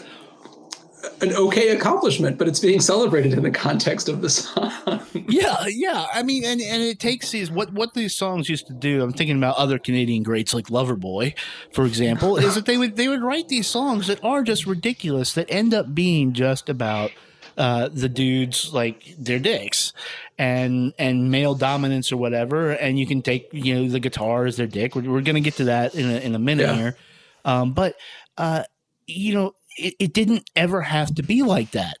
an 1.20 1.32
okay 1.34 1.68
accomplishment, 1.70 2.38
but 2.38 2.48
it's 2.48 2.60
being 2.60 2.80
celebrated 2.80 3.32
in 3.32 3.42
the 3.42 3.50
context 3.50 4.08
of 4.08 4.20
the 4.22 4.30
song. 4.30 4.70
Yeah, 5.26 5.66
yeah. 5.68 6.06
I 6.12 6.22
mean, 6.22 6.44
and, 6.44 6.60
and 6.60 6.82
it 6.82 6.98
takes 7.00 7.30
these 7.30 7.50
what 7.50 7.72
what 7.72 7.94
these 7.94 8.14
songs 8.14 8.48
used 8.48 8.66
to 8.66 8.72
do. 8.74 9.02
I'm 9.02 9.12
thinking 9.12 9.36
about 9.38 9.56
other 9.56 9.78
Canadian 9.78 10.22
greats 10.22 10.52
like 10.52 10.66
Loverboy, 10.66 11.34
for 11.72 11.86
example, 11.86 12.36
is 12.36 12.54
that 12.56 12.66
they 12.66 12.76
would 12.76 12.96
they 12.96 13.08
would 13.08 13.22
write 13.22 13.48
these 13.48 13.66
songs 13.66 14.06
that 14.08 14.22
are 14.22 14.42
just 14.42 14.66
ridiculous 14.66 15.32
that 15.34 15.46
end 15.48 15.72
up 15.72 15.94
being 15.94 16.32
just 16.34 16.68
about 16.68 17.10
uh, 17.56 17.88
the 17.92 18.08
dudes 18.08 18.74
like 18.74 19.14
their 19.18 19.38
dicks 19.38 19.92
and 20.36 20.92
and 20.98 21.30
male 21.30 21.54
dominance 21.54 22.12
or 22.12 22.16
whatever. 22.18 22.72
And 22.72 22.98
you 22.98 23.06
can 23.06 23.22
take 23.22 23.48
you 23.52 23.74
know 23.76 23.88
the 23.88 24.00
guitar 24.00 24.44
as 24.46 24.56
their 24.56 24.66
dick. 24.66 24.94
We're, 24.94 25.02
we're 25.10 25.22
going 25.22 25.36
to 25.36 25.40
get 25.40 25.54
to 25.54 25.64
that 25.64 25.94
in 25.94 26.10
a, 26.10 26.18
in 26.18 26.34
a 26.34 26.38
minute 26.40 26.64
Yeah. 26.66 26.74
here, 26.76 26.96
um, 27.44 27.72
but 27.72 27.94
uh, 28.36 28.64
you 29.06 29.34
know 29.34 29.54
it, 29.76 29.94
it 29.98 30.12
didn't 30.12 30.48
ever 30.56 30.82
have 30.82 31.14
to 31.16 31.22
be 31.22 31.42
like 31.42 31.72
that. 31.72 31.98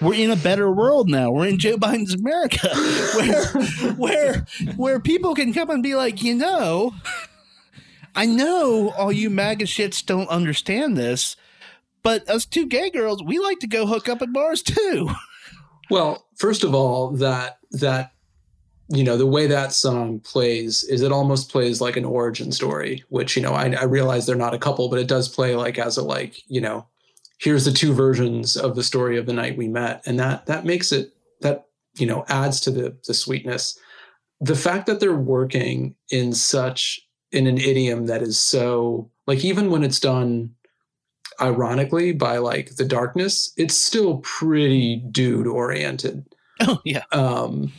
We're 0.00 0.14
in 0.14 0.30
a 0.30 0.36
better 0.36 0.70
world 0.70 1.08
now. 1.08 1.30
We're 1.30 1.46
in 1.46 1.58
Joe 1.58 1.76
Biden's 1.76 2.14
America, 2.14 2.68
where 3.14 3.94
where 3.94 4.46
where 4.76 5.00
people 5.00 5.34
can 5.34 5.52
come 5.52 5.70
and 5.70 5.82
be 5.82 5.94
like, 5.94 6.22
you 6.22 6.34
know, 6.34 6.92
I 8.14 8.26
know 8.26 8.90
all 8.90 9.12
you 9.12 9.30
MAGA 9.30 9.66
shits 9.66 10.04
don't 10.04 10.28
understand 10.28 10.96
this, 10.96 11.36
but 12.02 12.28
us 12.28 12.44
two 12.44 12.66
gay 12.66 12.90
girls, 12.90 13.22
we 13.22 13.38
like 13.38 13.60
to 13.60 13.68
go 13.68 13.86
hook 13.86 14.08
up 14.08 14.22
at 14.22 14.32
bars 14.32 14.62
too. 14.62 15.10
Well, 15.90 16.26
first 16.36 16.64
of 16.64 16.74
all, 16.74 17.10
that 17.12 17.58
that 17.72 18.12
you 18.88 19.04
know 19.04 19.16
the 19.16 19.26
way 19.26 19.46
that 19.46 19.72
song 19.72 20.20
plays 20.20 20.82
is 20.84 21.02
it 21.02 21.12
almost 21.12 21.50
plays 21.50 21.80
like 21.80 21.96
an 21.96 22.04
origin 22.04 22.50
story, 22.50 23.04
which 23.08 23.36
you 23.36 23.42
know 23.42 23.52
I, 23.52 23.72
I 23.72 23.84
realize 23.84 24.26
they're 24.26 24.36
not 24.36 24.54
a 24.54 24.58
couple, 24.58 24.88
but 24.88 24.98
it 24.98 25.08
does 25.08 25.28
play 25.28 25.54
like 25.54 25.78
as 25.78 25.96
a 25.96 26.02
like 26.02 26.42
you 26.48 26.60
know 26.60 26.86
here's 27.42 27.64
the 27.64 27.72
two 27.72 27.92
versions 27.92 28.56
of 28.56 28.76
the 28.76 28.84
story 28.84 29.18
of 29.18 29.26
the 29.26 29.32
night 29.32 29.56
we 29.56 29.68
met, 29.68 30.02
and 30.06 30.18
that 30.20 30.46
that 30.46 30.64
makes 30.64 30.92
it 30.92 31.12
that 31.40 31.66
you 31.98 32.06
know 32.06 32.24
adds 32.28 32.60
to 32.60 32.70
the 32.70 32.96
the 33.06 33.14
sweetness. 33.14 33.78
The 34.40 34.56
fact 34.56 34.86
that 34.86 35.00
they're 35.00 35.14
working 35.14 35.94
in 36.10 36.32
such 36.32 37.00
in 37.30 37.46
an 37.46 37.58
idiom 37.58 38.06
that 38.06 38.22
is 38.22 38.38
so 38.38 39.10
like 39.26 39.44
even 39.44 39.70
when 39.70 39.82
it's 39.82 40.00
done 40.00 40.54
ironically 41.40 42.12
by 42.12 42.38
like 42.38 42.76
the 42.76 42.84
darkness, 42.84 43.52
it's 43.56 43.76
still 43.76 44.18
pretty 44.18 44.96
dude 44.96 45.46
oriented. 45.46 46.24
Oh 46.60 46.80
yeah. 46.84 47.04
Um, 47.10 47.72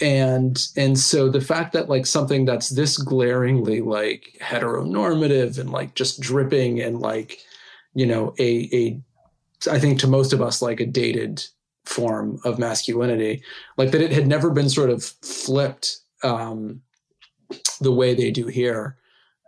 and 0.00 0.66
and 0.76 0.98
so 0.98 1.28
the 1.28 1.40
fact 1.40 1.72
that 1.72 1.88
like 1.88 2.06
something 2.06 2.44
that's 2.44 2.70
this 2.70 2.96
glaringly 2.96 3.80
like 3.80 4.38
heteronormative 4.40 5.58
and 5.58 5.70
like 5.70 5.94
just 5.94 6.20
dripping 6.20 6.80
and 6.80 7.00
like 7.00 7.40
you 7.94 8.06
know 8.06 8.34
a 8.38 8.68
a 8.72 9.00
I 9.70 9.78
think 9.78 9.98
to 10.00 10.06
most 10.06 10.32
of 10.32 10.40
us 10.40 10.62
like 10.62 10.80
a 10.80 10.86
dated 10.86 11.44
form 11.84 12.38
of 12.44 12.58
masculinity, 12.58 13.42
like 13.76 13.90
that 13.90 14.02
it 14.02 14.12
had 14.12 14.26
never 14.26 14.50
been 14.50 14.68
sort 14.68 14.90
of 14.90 15.02
flipped 15.02 15.98
um, 16.22 16.82
the 17.80 17.92
way 17.92 18.14
they 18.14 18.30
do 18.30 18.46
here. 18.46 18.96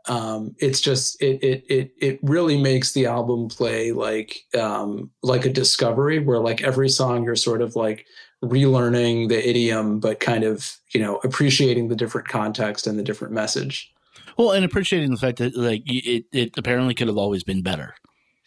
Um, 0.08 0.56
it's 0.58 0.80
just 0.80 1.20
it 1.22 1.42
it 1.42 1.64
it 1.68 1.92
it 2.00 2.18
really 2.22 2.60
makes 2.60 2.92
the 2.92 3.06
album 3.06 3.48
play 3.48 3.92
like 3.92 4.44
um, 4.58 5.10
like 5.22 5.44
a 5.44 5.52
discovery 5.52 6.18
where 6.18 6.38
like 6.38 6.62
every 6.62 6.88
song 6.88 7.22
you're 7.22 7.36
sort 7.36 7.60
of 7.60 7.76
like 7.76 8.06
relearning 8.42 9.28
the 9.28 9.48
idiom, 9.48 10.00
but 10.00 10.18
kind 10.18 10.44
of 10.44 10.78
you 10.92 11.00
know 11.00 11.20
appreciating 11.22 11.88
the 11.88 11.96
different 11.96 12.28
context 12.28 12.86
and 12.86 12.98
the 12.98 13.02
different 13.02 13.34
message. 13.34 13.92
Well, 14.38 14.52
and 14.52 14.64
appreciating 14.64 15.10
the 15.10 15.18
fact 15.18 15.38
that 15.38 15.54
like 15.54 15.82
it, 15.86 16.24
it 16.32 16.56
apparently 16.56 16.94
could 16.94 17.08
have 17.08 17.18
always 17.18 17.44
been 17.44 17.62
better. 17.62 17.94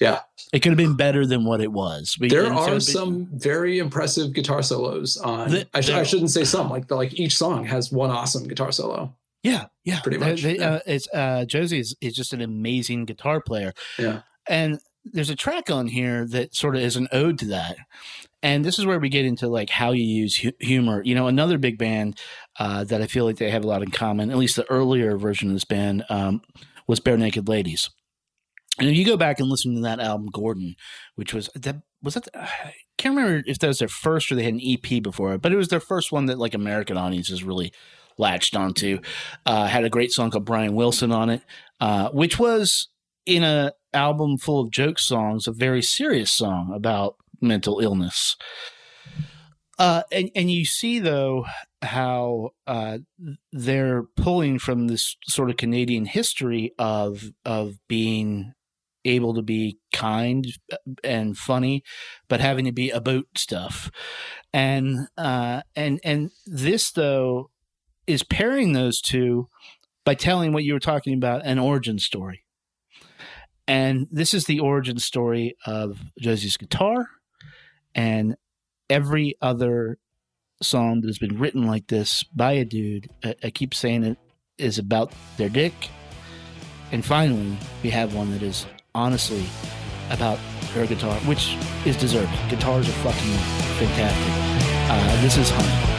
Yeah, 0.04 0.20
It 0.52 0.60
could 0.60 0.72
have 0.72 0.78
been 0.78 0.96
better 0.98 1.26
than 1.26 1.46
what 1.46 1.62
it 1.62 1.72
was. 1.72 2.18
We- 2.20 2.28
there 2.28 2.52
are 2.54 2.80
some 2.80 3.28
very 3.32 3.80
impressive 3.80 4.34
guitar 4.34 4.62
solos 4.62 5.18
on. 5.18 5.50
The- 5.52 5.68
I, 5.74 5.82
sh- 5.82 5.90
I 5.92 6.04
shouldn't 6.04 6.32
say 6.32 6.44
some. 6.44 6.70
Like 6.70 6.88
the, 6.90 6.96
like 6.96 7.14
each 7.20 7.38
song 7.38 7.66
has 7.66 7.92
one 7.92 8.10
awesome 8.12 8.48
guitar 8.48 8.72
solo. 8.72 9.16
Yeah, 9.44 9.66
yeah, 9.84 10.00
Pretty 10.02 10.18
much, 10.18 10.42
they, 10.42 10.58
yeah. 10.58 10.70
uh, 10.76 10.80
it's 10.86 11.08
uh, 11.14 11.44
Josie 11.46 11.80
is, 11.80 11.96
is 12.02 12.14
just 12.14 12.32
an 12.34 12.42
amazing 12.42 13.04
guitar 13.06 13.42
player, 13.42 13.74
Yeah, 14.00 14.22
and 14.48 14.80
there's 15.06 15.30
a 15.30 15.36
track 15.36 15.70
on 15.70 15.88
here 15.88 16.26
that 16.28 16.56
sort 16.56 16.76
of 16.78 16.82
is 16.82 16.96
an 16.96 17.10
ode 17.12 17.40
to 17.40 17.46
that. 17.48 17.76
And 18.42 18.64
this 18.64 18.80
is 18.80 18.86
where 18.86 19.00
we 19.00 19.10
get 19.10 19.26
into 19.26 19.48
like 19.50 19.70
how 19.70 19.92
you 19.92 20.04
use 20.04 20.38
hu- 20.38 20.52
humor. 20.60 21.02
You 21.04 21.16
know, 21.16 21.28
another 21.28 21.58
big 21.58 21.78
band 21.78 22.20
uh, 22.60 22.84
that 22.86 23.02
I 23.02 23.08
feel 23.08 23.26
like 23.26 23.38
they 23.38 23.50
have 23.52 23.64
a 23.66 23.68
lot 23.68 23.82
in 23.84 23.92
common. 23.92 24.32
At 24.32 24.38
least 24.38 24.56
the 24.58 24.70
earlier 24.70 25.18
version 25.18 25.50
of 25.50 25.56
this 25.56 25.66
band 25.66 26.04
um, 26.10 26.42
was 26.88 27.00
Barenaked 27.02 27.48
Ladies. 27.50 27.90
And 28.80 28.90
if 28.90 28.98
you 28.98 29.06
go 29.06 29.18
back 29.18 29.40
and 29.40 29.50
listen 29.50 29.76
to 29.76 29.82
that 29.82 30.00
album, 30.00 30.30
Gordon, 30.32 30.76
which 31.16 31.34
was 31.34 31.50
that 31.56 31.82
was 32.02 32.16
that 32.16 32.28
I 32.34 32.74
can't 32.98 33.16
remember 33.16 33.44
if 33.46 33.60
that 33.60 33.68
was 33.68 33.80
their 33.80 33.88
first 33.88 34.32
or 34.32 34.36
they 34.36 34.44
had 34.44 34.56
an 34.56 34.62
EP 34.64 35.02
before 35.02 35.34
it, 35.34 35.42
but 35.42 35.52
it 35.52 35.58
was 35.58 35.68
their 35.68 35.80
first 35.80 36.12
one 36.12 36.26
that 36.26 36.40
like 36.40 36.54
American 36.54 36.98
audiences 36.98 37.44
really 37.44 37.72
latched 38.18 38.56
onto. 38.56 39.00
Uh, 39.46 39.68
had 39.68 39.84
a 39.84 39.90
great 39.90 40.12
song 40.12 40.32
called 40.32 40.46
Brian 40.46 40.74
Wilson 40.74 41.12
on 41.12 41.30
it, 41.30 41.42
uh, 41.80 42.10
which 42.10 42.40
was 42.40 42.90
in 43.26 43.44
a 43.44 43.74
album 43.94 44.38
full 44.38 44.60
of 44.60 44.72
joke 44.72 45.00
songs, 45.00 45.48
a 45.48 45.52
very 45.52 45.82
serious 45.82 46.32
song 46.32 46.72
about 46.74 47.16
mental 47.42 47.80
illness. 47.80 48.36
Uh, 49.80 50.04
and 50.12 50.30
and 50.36 50.52
you 50.52 50.66
see 50.66 51.00
though 51.00 51.46
how 51.82 52.52
uh, 52.68 53.00
they're 53.52 54.04
pulling 54.16 54.60
from 54.60 54.88
this 54.88 55.16
sort 55.28 55.50
of 55.50 55.58
Canadian 55.58 56.06
history 56.06 56.74
of 56.78 57.32
of 57.46 57.76
being 57.88 58.54
able 59.06 59.34
to 59.36 59.42
be 59.42 59.80
kind 59.92 60.46
and 61.04 61.38
funny, 61.38 61.84
but 62.28 62.40
having 62.40 62.66
to 62.66 62.72
be 62.72 62.90
about 62.90 63.26
stuff, 63.36 63.92
and 64.54 65.08
uh, 65.18 65.62
and 65.76 66.00
and 66.04 66.32
this 66.46 66.92
though 66.92 67.50
is 68.08 68.24
pairing 68.24 68.74
those 68.74 69.02
two 69.02 69.48
by 70.06 70.14
telling 70.14 70.52
what 70.54 70.64
you 70.64 70.74
were 70.74 70.80
talking 70.80 71.14
about 71.14 71.46
an 71.46 71.60
origin 71.60 72.00
story. 72.00 72.44
And 73.68 74.08
this 74.12 74.34
is 74.34 74.46
the 74.46 74.60
origin 74.60 75.00
story 75.00 75.56
of 75.66 76.00
Josie's 76.20 76.58
guitar 76.58 77.08
and 77.96 78.36
every 78.90 79.38
other 79.42 79.98
song 80.62 81.02
that 81.02 81.08
has 81.08 81.18
been 81.18 81.40
written 81.40 81.66
like 81.66 81.88
this 81.88 82.24
by 82.24 82.54
a 82.54 82.66
dude. 82.66 83.10
I, 83.24 83.36
I 83.44 83.50
keep 83.52 83.74
saying 83.74 84.04
it 84.04 84.18
is 84.58 84.80
about 84.80 85.14
their 85.38 85.50
dick. 85.50 85.74
And 86.92 87.04
finally, 87.04 87.58
we 87.82 87.90
have 87.90 88.14
one 88.14 88.32
that 88.32 88.44
is 88.44 88.66
honestly 88.96 89.44
about 90.12 90.38
her 90.74 90.86
guitar, 90.86 91.16
which 91.22 91.58
is 91.86 91.98
deserved. 91.98 92.32
Guitars 92.50 92.88
are 92.88 92.92
fucking 92.92 93.34
fantastic. 93.80 94.34
Uh, 94.92 95.22
this 95.22 95.38
is 95.38 95.50
Honey. 95.50 95.93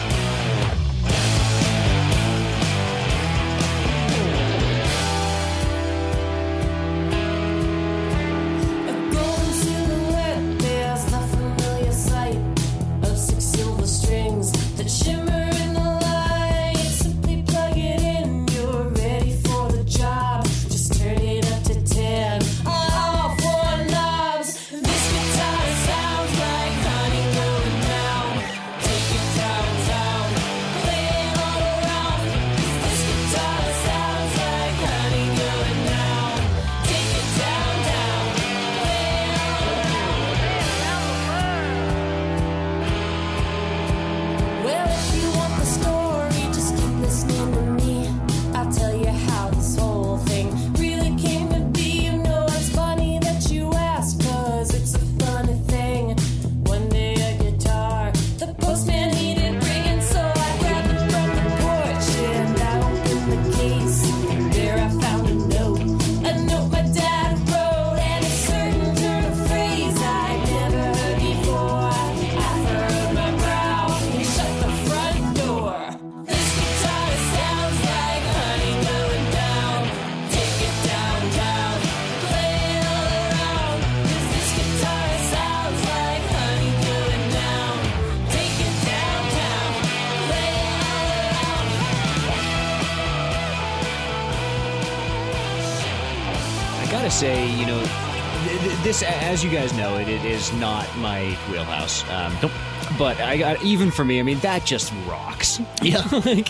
As 99.35 99.42
you 99.42 99.51
guys 99.51 99.73
know, 99.77 99.97
it, 99.97 100.09
it 100.09 100.25
is 100.25 100.53
not 100.55 100.87
my 100.99 101.37
wheelhouse. 101.51 102.09
Um, 102.09 102.51
But 102.97 103.18
I 103.20 103.37
got 103.37 103.61
even 103.64 103.90
for 103.90 104.05
me. 104.05 104.20
I 104.20 104.23
mean, 104.23 104.38
that 104.40 104.64
just 104.64 104.92
rocks. 105.09 105.59
Yeah. 105.83 106.07
like 106.25 106.49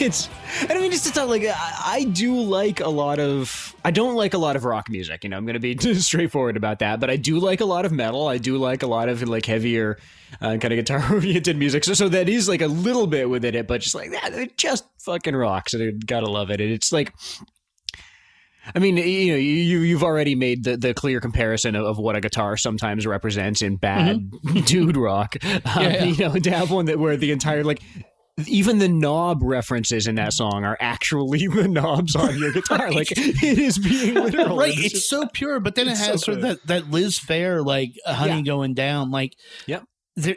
it's. 0.00 0.30
And 0.62 0.72
I 0.72 0.78
mean, 0.80 0.90
just 0.90 1.04
to 1.08 1.12
talk, 1.12 1.28
like 1.28 1.44
I, 1.44 1.72
I 1.84 2.04
do 2.04 2.34
like 2.40 2.80
a 2.80 2.88
lot 2.88 3.18
of. 3.20 3.76
I 3.84 3.90
don't 3.90 4.14
like 4.14 4.32
a 4.32 4.38
lot 4.38 4.56
of 4.56 4.64
rock 4.64 4.88
music. 4.88 5.24
You 5.24 5.28
know, 5.30 5.36
I'm 5.36 5.44
going 5.44 5.60
to 5.60 5.74
be 5.74 5.76
straightforward 6.00 6.56
about 6.56 6.78
that. 6.78 7.00
But 7.00 7.10
I 7.10 7.16
do 7.16 7.38
like 7.38 7.60
a 7.60 7.66
lot 7.66 7.84
of 7.84 7.92
metal. 7.92 8.28
I 8.28 8.38
do 8.38 8.56
like 8.56 8.82
a 8.82 8.86
lot 8.86 9.10
of 9.10 9.22
like 9.28 9.44
heavier 9.44 9.98
uh, 10.40 10.56
kind 10.56 10.72
of 10.72 10.78
guitar 10.78 11.04
oriented 11.12 11.58
music. 11.58 11.84
So, 11.84 11.92
so 11.92 12.08
that 12.08 12.30
is 12.30 12.48
like 12.48 12.62
a 12.62 12.66
little 12.66 13.06
bit 13.06 13.28
within 13.28 13.54
it, 13.54 13.66
but 13.68 13.82
just 13.82 13.94
like 13.94 14.10
that, 14.12 14.32
it 14.32 14.56
just 14.56 14.86
fucking 15.00 15.36
rocks. 15.36 15.74
And 15.74 15.82
I 15.82 15.90
gotta 16.06 16.30
love 16.30 16.50
it. 16.50 16.62
And 16.62 16.72
it's 16.72 16.92
like. 16.92 17.12
I 18.74 18.78
mean, 18.78 18.96
you 18.96 19.32
know, 19.32 19.38
you 19.38 19.80
you've 19.80 20.02
already 20.04 20.34
made 20.34 20.64
the, 20.64 20.76
the 20.76 20.94
clear 20.94 21.20
comparison 21.20 21.74
of, 21.74 21.84
of 21.84 21.98
what 21.98 22.14
a 22.16 22.20
guitar 22.20 22.56
sometimes 22.56 23.06
represents 23.06 23.60
in 23.62 23.76
bad 23.76 24.30
dude 24.66 24.96
rock. 24.96 25.36
Um, 25.44 25.82
yeah. 25.82 26.04
You 26.04 26.16
know, 26.28 26.34
to 26.38 26.50
have 26.50 26.70
one 26.70 26.86
that 26.86 26.98
where 26.98 27.16
the 27.16 27.32
entire 27.32 27.64
like 27.64 27.82
even 28.46 28.78
the 28.78 28.88
knob 28.88 29.42
references 29.42 30.06
in 30.06 30.14
that 30.14 30.32
song 30.32 30.64
are 30.64 30.76
actually 30.80 31.46
the 31.48 31.68
knobs 31.68 32.16
on 32.16 32.38
your 32.38 32.52
guitar. 32.52 32.90
Like 32.92 33.10
it 33.12 33.42
is 33.58 33.78
being 33.78 34.14
literal. 34.14 34.56
right. 34.58 34.72
It's 34.76 34.94
It's 34.94 35.08
so 35.08 35.26
pure, 35.32 35.60
but 35.60 35.74
then 35.74 35.86
it 35.88 35.96
has 35.98 36.06
so 36.06 36.16
sort 36.16 36.36
of 36.38 36.42
that, 36.42 36.66
that 36.66 36.90
Liz 36.90 37.18
Phair, 37.18 37.64
like 37.64 37.92
honey 38.06 38.36
Yeah. 38.36 38.42
going 38.42 38.74
down. 38.74 39.10
Like, 39.10 39.34
yeah, 39.66 39.80
there, 40.16 40.36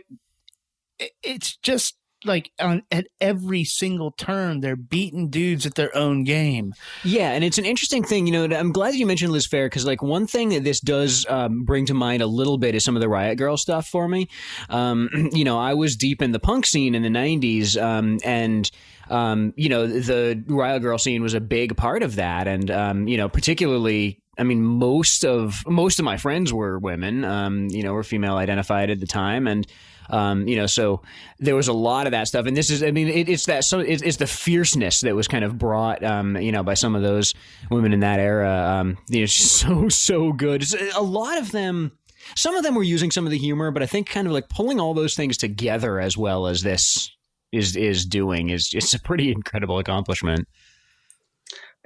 it- 1.00 1.12
it's 1.24 1.58
just 1.58 1.96
like 2.26 2.52
on 2.60 2.84
at 2.92 3.08
every 3.22 3.64
single 3.64 4.12
turn 4.12 4.60
they're 4.60 4.76
beating 4.76 5.30
dudes 5.30 5.66
at 5.66 5.76
their 5.76 5.96
own 5.96 6.24
game. 6.24 6.74
Yeah, 7.04 7.32
and 7.32 7.44
it's 7.44 7.58
an 7.58 7.66
interesting 7.66 8.04
thing. 8.04 8.28
You 8.28 8.48
know, 8.48 8.56
I'm 8.56 8.72
glad 8.72 8.96
you 8.96 9.06
mentioned 9.06 9.32
Liz 9.32 9.48
Phair 9.48 9.66
because, 9.66 9.86
like, 9.86 10.02
one 10.02 10.28
thing 10.28 10.50
that 10.50 10.64
this 10.64 10.80
does 10.80 11.26
um, 11.30 11.64
bring 11.64 11.86
to 11.88 11.94
mind 11.94 12.22
a 12.22 12.28
little 12.28 12.58
bit 12.58 12.76
is 12.76 12.84
some 12.84 12.96
of 12.96 13.02
the 13.02 13.10
Riot 13.10 13.40
Grrrl 13.40 13.58
stuff 13.58 13.88
for 13.88 14.08
me. 14.08 14.28
Um, 14.70 15.10
you 15.32 15.44
know, 15.44 15.58
I 15.58 15.74
was 15.74 15.96
deep 15.96 16.22
in 16.22 16.32
the 16.32 16.40
punk 16.40 16.66
scene 16.66 16.96
in 16.96 17.04
the 17.04 17.10
'90s, 17.10 17.82
um, 17.82 18.20
and 18.24 18.70
um, 19.10 19.54
you 19.56 19.70
know, 19.70 19.88
the 19.88 20.44
Riot 20.48 20.84
Grrrl 20.84 21.00
scene 21.00 21.22
was 21.22 21.34
a 21.34 21.42
big 21.42 21.78
part 21.78 22.04
of 22.04 22.16
that, 22.16 22.48
and 22.48 22.70
um, 22.72 23.08
you 23.08 23.18
know, 23.18 23.30
particularly. 23.30 24.22
I 24.38 24.44
mean, 24.44 24.64
most 24.64 25.24
of 25.24 25.64
most 25.66 25.98
of 25.98 26.04
my 26.04 26.18
friends 26.18 26.52
were 26.52 26.78
women. 26.78 27.24
Um, 27.24 27.70
you 27.70 27.84
know, 27.84 27.94
were 27.94 28.04
female 28.04 28.36
identified 28.36 28.90
at 28.90 29.00
the 29.00 29.08
time, 29.08 29.48
and 29.48 29.66
um, 30.10 30.48
you 30.48 30.56
know, 30.56 30.65
so 30.65 31.02
there 31.39 31.56
was 31.56 31.68
a 31.68 31.74
lot 31.74 32.08
of 32.08 32.12
that 32.12 32.28
stuff, 32.28 32.46
and 32.46 32.56
this 32.56 32.70
is, 32.70 32.84
I 32.84 32.91
mean, 32.91 33.08
it, 33.08 33.30
it's 33.30 33.46
that 33.46 33.63
so 33.63 33.80
it's, 33.80 34.02
it's 34.02 34.18
the 34.18 34.28
fierceness 34.28 35.02
that 35.02 35.15
was 35.15 35.28
kind 35.28 35.44
of 35.44 35.58
brought, 35.58 36.04
um, 36.04 36.38
you 36.38 36.52
know, 36.52 36.63
by 36.63 36.74
some 36.74 36.96
of 36.96 37.02
those 37.02 37.34
women 37.70 37.94
in 37.94 38.02
that 38.02 38.20
era. 38.20 38.80
Um, 38.80 38.98
you 39.08 39.22
know, 39.22 39.26
so 39.28 39.89
so 39.89 40.32
good. 40.32 40.63
It's, 40.63 40.76
a 40.96 41.02
lot 41.02 41.38
of 41.38 41.52
them, 41.52 41.91
some 42.36 42.56
of 42.56 42.63
them 42.63 42.76
were 42.76 42.84
using 42.84 43.12
some 43.12 43.26
of 43.26 43.32
the 43.32 43.38
humor, 43.38 43.72
but 43.72 43.84
I 43.84 43.86
think 43.86 44.10
kind 44.10 44.28
of 44.28 44.34
like 44.34 44.50
pulling 44.50 44.80
all 44.80 44.94
those 44.94 45.15
things 45.15 45.38
together 45.38 46.00
as 46.00 46.18
well 46.18 46.48
as 46.48 46.62
this 46.62 47.12
is 47.52 47.76
is 47.76 48.06
doing 48.06 48.50
is 48.50 48.72
it's 48.74 48.94
a 48.94 49.00
pretty 49.00 49.32
incredible 49.32 49.80
accomplishment. 49.80 50.48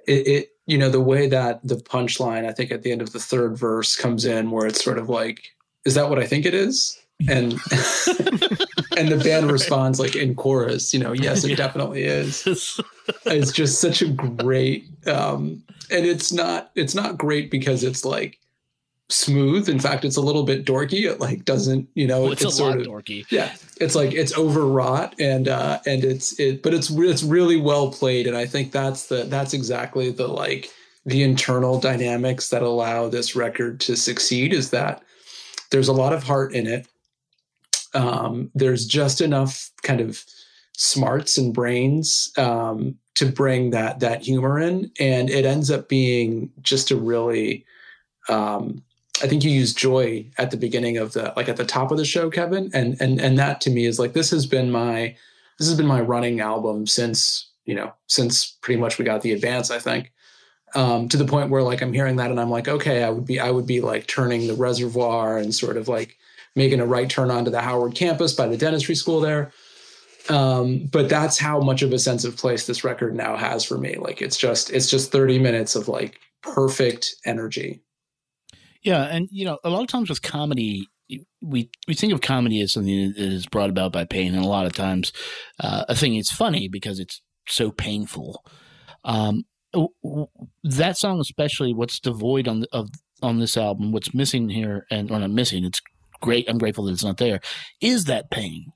it, 0.07 0.27
it 0.27 0.49
you 0.65 0.77
know 0.77 0.89
the 0.89 1.01
way 1.01 1.27
that 1.27 1.59
the 1.63 1.75
punchline 1.75 2.47
i 2.47 2.51
think 2.51 2.71
at 2.71 2.83
the 2.83 2.91
end 2.91 3.01
of 3.01 3.11
the 3.11 3.19
third 3.19 3.57
verse 3.57 3.95
comes 3.95 4.25
in 4.25 4.51
where 4.51 4.67
it's 4.67 4.83
sort 4.83 4.97
of 4.97 5.09
like 5.09 5.41
is 5.85 5.95
that 5.95 6.09
what 6.09 6.19
i 6.19 6.25
think 6.25 6.45
it 6.45 6.53
is 6.53 6.97
and 7.27 7.51
and 8.97 9.09
the 9.09 9.19
band 9.23 9.51
responds 9.51 9.99
like 9.99 10.15
in 10.15 10.35
chorus 10.35 10.93
you 10.93 10.99
know 10.99 11.11
yes 11.11 11.43
it 11.43 11.55
definitely 11.57 12.03
is. 12.03 12.79
It's 13.25 13.51
just 13.51 13.81
such 13.81 14.03
a 14.03 14.07
great 14.07 14.85
um 15.07 15.63
and 15.89 16.05
it's 16.05 16.31
not 16.31 16.69
it's 16.75 16.93
not 16.93 17.17
great 17.17 17.49
because 17.49 17.83
it's 17.83 18.05
like 18.05 18.37
smooth. 19.09 19.67
In 19.67 19.79
fact 19.79 20.05
it's 20.05 20.15
a 20.15 20.21
little 20.21 20.43
bit 20.43 20.63
dorky. 20.63 21.09
It 21.09 21.19
like 21.19 21.43
doesn't 21.43 21.89
you 21.95 22.05
know 22.05 22.23
Well, 22.23 22.31
it's, 22.33 22.45
a 22.45 22.51
sort 22.51 22.77
lot 22.77 22.81
of 22.81 22.85
dorky. 22.87 23.25
yeah. 23.31 23.55
It's 23.81 23.95
like 23.95 24.13
it's 24.13 24.37
overwrought 24.37 25.19
and 25.19 25.47
uh 25.47 25.79
and 25.87 26.03
it's 26.03 26.39
it 26.39 26.61
but 26.61 26.73
it's 26.75 26.91
it's 26.91 27.23
really 27.23 27.57
well 27.57 27.91
played. 27.91 28.27
And 28.27 28.37
i 28.37 28.45
think 28.45 28.71
that's 28.71 29.07
the 29.07 29.23
that's 29.23 29.53
exactly 29.55 30.11
the 30.11 30.27
like 30.27 30.69
the 31.07 31.23
internal 31.23 31.79
dynamics 31.79 32.49
that 32.49 32.61
allow 32.61 33.09
this 33.09 33.35
record 33.35 33.79
to 33.81 33.95
succeed 33.97 34.53
is 34.53 34.69
that 34.69 35.01
there's 35.71 35.87
a 35.87 35.93
lot 35.93 36.13
of 36.13 36.21
heart 36.23 36.53
in 36.53 36.67
it 36.67 36.87
um 37.93 38.51
there's 38.55 38.85
just 38.85 39.21
enough 39.21 39.71
kind 39.83 40.01
of 40.01 40.23
smarts 40.73 41.37
and 41.37 41.53
brains 41.53 42.31
um 42.37 42.95
to 43.15 43.25
bring 43.25 43.71
that 43.71 43.99
that 43.99 44.23
humor 44.23 44.59
in 44.59 44.91
and 44.99 45.29
it 45.29 45.45
ends 45.45 45.69
up 45.69 45.89
being 45.89 46.49
just 46.61 46.91
a 46.91 46.95
really 46.95 47.65
um 48.29 48.83
I 49.21 49.27
think 49.27 49.43
you 49.43 49.51
use 49.51 49.73
joy 49.73 50.25
at 50.37 50.51
the 50.51 50.57
beginning 50.57 50.97
of 50.97 51.13
the 51.13 51.33
like 51.35 51.49
at 51.49 51.57
the 51.57 51.65
top 51.65 51.91
of 51.91 51.97
the 51.97 52.05
show, 52.05 52.29
Kevin, 52.29 52.69
and 52.73 52.99
and 53.01 53.19
and 53.19 53.37
that 53.37 53.61
to 53.61 53.69
me 53.69 53.85
is 53.85 53.99
like 53.99 54.13
this 54.13 54.31
has 54.31 54.45
been 54.45 54.71
my 54.71 55.15
this 55.57 55.67
has 55.67 55.75
been 55.75 55.87
my 55.87 55.99
running 55.99 56.39
album 56.39 56.87
since 56.87 57.49
you 57.65 57.75
know 57.75 57.93
since 58.07 58.45
pretty 58.61 58.79
much 58.79 58.97
we 58.97 59.05
got 59.05 59.21
the 59.21 59.33
advance. 59.33 59.71
I 59.71 59.79
think 59.79 60.11
um, 60.75 61.09
to 61.09 61.17
the 61.17 61.25
point 61.25 61.49
where 61.49 61.63
like 61.63 61.81
I'm 61.81 61.93
hearing 61.93 62.17
that 62.17 62.31
and 62.31 62.39
I'm 62.39 62.49
like, 62.49 62.67
okay, 62.67 63.03
I 63.03 63.09
would 63.09 63.25
be 63.25 63.39
I 63.39 63.51
would 63.51 63.67
be 63.67 63.81
like 63.81 64.07
turning 64.07 64.47
the 64.47 64.55
reservoir 64.55 65.37
and 65.37 65.53
sort 65.53 65.77
of 65.77 65.87
like 65.87 66.17
making 66.55 66.79
a 66.79 66.85
right 66.85 67.09
turn 67.09 67.31
onto 67.31 67.51
the 67.51 67.61
Howard 67.61 67.95
campus 67.95 68.33
by 68.33 68.47
the 68.47 68.57
dentistry 68.57 68.95
school 68.95 69.19
there. 69.19 69.51
Um, 70.29 70.87
but 70.91 71.09
that's 71.09 71.37
how 71.39 71.59
much 71.59 71.81
of 71.81 71.91
a 71.91 71.99
sense 71.99 72.23
of 72.23 72.37
place 72.37 72.67
this 72.67 72.83
record 72.83 73.15
now 73.15 73.35
has 73.35 73.65
for 73.65 73.77
me. 73.77 73.95
Like 73.95 74.21
it's 74.21 74.37
just 74.37 74.69
it's 74.69 74.89
just 74.89 75.11
30 75.11 75.39
minutes 75.39 75.75
of 75.75 75.87
like 75.87 76.19
perfect 76.43 77.15
energy. 77.25 77.81
Yeah, 78.81 79.03
and 79.03 79.27
you 79.31 79.45
know, 79.45 79.57
a 79.63 79.69
lot 79.69 79.81
of 79.81 79.87
times 79.87 80.09
with 80.09 80.21
comedy, 80.21 80.87
we 81.41 81.69
we 81.87 81.93
think 81.93 82.13
of 82.13 82.21
comedy 82.21 82.61
as 82.61 82.73
something 82.73 83.13
that 83.13 83.17
is 83.17 83.45
brought 83.47 83.69
about 83.69 83.91
by 83.91 84.05
pain, 84.05 84.35
and 84.35 84.43
a 84.43 84.47
lot 84.47 84.65
of 84.65 84.73
times, 84.73 85.11
uh, 85.59 85.85
a 85.89 85.95
thing 85.95 86.15
is 86.15 86.31
funny 86.31 86.69
because 86.69 86.99
it's 86.99 87.21
so 87.47 87.71
painful. 87.71 88.43
Um, 89.03 89.43
that 90.63 90.97
song, 90.97 91.19
especially, 91.19 91.73
what's 91.73 91.99
devoid 91.99 92.47
on 92.47 92.61
the, 92.61 92.67
of 92.71 92.89
on 93.21 93.39
this 93.39 93.57
album, 93.57 93.91
what's 93.91 94.13
missing 94.13 94.49
here, 94.49 94.85
and 94.89 95.11
or 95.11 95.19
not 95.19 95.31
missing, 95.31 95.65
it's 95.65 95.81
great. 96.19 96.49
I'm 96.49 96.57
grateful 96.57 96.85
that 96.85 96.93
it's 96.93 97.03
not 97.03 97.17
there. 97.17 97.39
Is 97.81 98.05
that 98.05 98.31
pain? 98.31 98.71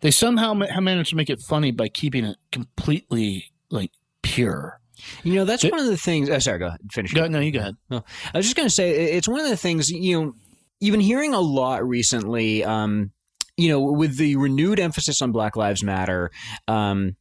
They 0.00 0.10
somehow 0.10 0.54
ma- 0.54 0.66
have 0.66 0.82
managed 0.82 1.10
to 1.10 1.16
make 1.16 1.30
it 1.30 1.40
funny 1.40 1.70
by 1.70 1.88
keeping 1.88 2.24
it 2.24 2.36
completely 2.52 3.52
like 3.70 3.90
pure. 4.22 4.80
You 5.22 5.34
know, 5.34 5.44
that's 5.44 5.62
Th- 5.62 5.72
one 5.72 5.80
of 5.80 5.86
the 5.86 5.96
things. 5.96 6.28
Oh, 6.30 6.38
sorry, 6.38 6.58
go 6.58 6.66
ahead. 6.66 6.80
Finish. 6.90 7.14
Go, 7.14 7.26
no, 7.26 7.40
you 7.40 7.52
go 7.52 7.60
ahead. 7.60 7.76
No, 7.90 8.04
I 8.32 8.36
was 8.38 8.46
just 8.46 8.56
going 8.56 8.68
to 8.68 8.74
say 8.74 9.12
it's 9.12 9.28
one 9.28 9.40
of 9.40 9.48
the 9.48 9.56
things 9.56 9.90
you 9.90 10.20
know 10.20 10.32
you've 10.80 10.92
been 10.92 11.00
hearing 11.00 11.34
a 11.34 11.40
lot 11.40 11.86
recently. 11.86 12.64
Um, 12.64 13.12
you 13.56 13.68
know, 13.68 13.80
with 13.80 14.16
the 14.16 14.36
renewed 14.36 14.78
emphasis 14.78 15.20
on 15.20 15.32
Black 15.32 15.56
Lives 15.56 15.82
Matter. 15.82 16.30
Um, 16.68 17.16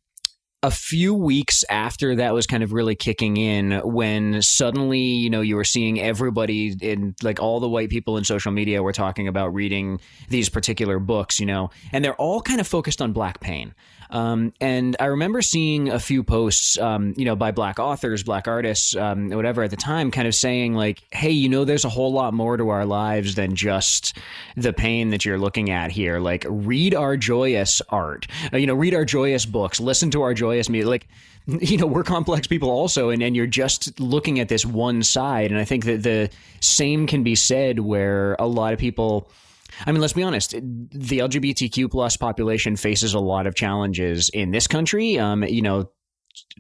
a 0.68 0.72
few 0.72 1.14
weeks 1.14 1.64
after 1.70 2.14
that 2.14 2.34
was 2.34 2.46
kind 2.46 2.62
of 2.62 2.74
really 2.74 2.94
kicking 2.94 3.38
in 3.38 3.80
when 3.86 4.42
suddenly 4.42 5.00
you 5.00 5.30
know 5.30 5.40
you 5.40 5.56
were 5.56 5.64
seeing 5.64 5.98
everybody 5.98 6.76
in 6.82 7.16
like 7.24 7.40
all 7.40 7.62
the 7.62 7.70
white 7.70 7.90
people 7.90 8.18
in 8.18 8.26
social 8.26 8.52
media 8.52 8.84
were 8.84 8.92
talking 8.92 9.30
about 9.30 9.54
reading 9.54 9.98
these 10.28 10.50
particular 10.50 11.00
books 11.00 11.40
you 11.40 11.46
know 11.46 11.70
and 11.94 12.04
they're 12.04 12.16
all 12.16 12.42
kind 12.42 12.60
of 12.60 12.68
focused 12.68 13.02
on 13.02 13.14
black 13.14 13.40
pain 13.40 13.74
um, 14.10 14.54
and 14.62 14.96
I 15.00 15.06
remember 15.06 15.42
seeing 15.42 15.90
a 15.90 16.00
few 16.00 16.24
posts, 16.24 16.78
um, 16.78 17.14
you 17.18 17.26
know, 17.26 17.36
by 17.36 17.52
black 17.52 17.80
authors, 17.80 18.24
black 18.24 18.48
artists, 18.48 18.96
um, 18.96 19.30
whatever 19.30 19.64
at 19.64 19.72
the 19.72 19.78
time, 19.78 20.12
kind 20.12 20.28
of 20.28 20.36
saying 20.36 20.74
like, 20.76 21.04
"Hey, 21.12 21.32
you 21.32 21.50
know, 21.50 21.66
there's 21.66 21.86
a 21.86 21.90
whole 21.90 22.14
lot 22.14 22.34
more 22.34 22.58
to 22.58 22.70
our 22.70 22.86
lives 22.86 23.36
than 23.36 23.56
just 23.56 24.18
the 24.56 24.74
pain 24.74 25.10
that 25.10 25.26
you're 25.26 25.40
looking 25.40 25.70
at 25.70 25.92
here. 25.92 26.20
Like, 26.20 26.46
read 26.48 26.96
our 26.96 27.18
joyous 27.18 27.82
art, 27.90 28.28
uh, 28.54 28.58
you 28.58 28.68
know, 28.68 28.76
read 28.76 28.94
our 28.94 29.06
joyous 29.06 29.46
books, 29.46 29.80
listen 29.80 30.10
to 30.12 30.22
our 30.22 30.34
joyous 30.34 30.70
music. 30.70 30.90
Like, 30.90 31.08
you 31.62 31.78
know, 31.78 31.88
we're 31.88 32.04
complex 32.04 32.48
people 32.48 32.70
also, 32.70 33.10
and 33.10 33.22
and 33.22 33.36
you're 33.36 33.48
just 33.48 34.00
looking 34.00 34.40
at 34.40 34.48
this 34.48 34.66
one 34.66 35.04
side. 35.04 35.52
And 35.52 35.60
I 35.60 35.66
think 35.66 35.86
that 35.86 36.04
the 36.04 36.30
same 36.62 37.08
can 37.08 37.24
be 37.24 37.36
said 37.36 37.80
where 37.80 38.36
a 38.40 38.48
lot 38.48 38.74
of 38.74 38.80
people." 38.80 39.30
I 39.86 39.92
mean, 39.92 40.02
let's 40.02 40.14
be 40.14 40.24
honest. 40.24 40.52
The 40.52 41.20
LGBTQ 41.20 41.92
plus 41.92 42.18
population 42.18 42.76
faces 42.76 43.14
a 43.14 43.20
lot 43.20 43.48
of 43.48 43.56
challenges 43.56 44.30
in 44.34 44.52
this 44.52 44.68
country. 44.68 45.20
Um, 45.20 45.44
you 45.44 45.62
know, 45.62 45.92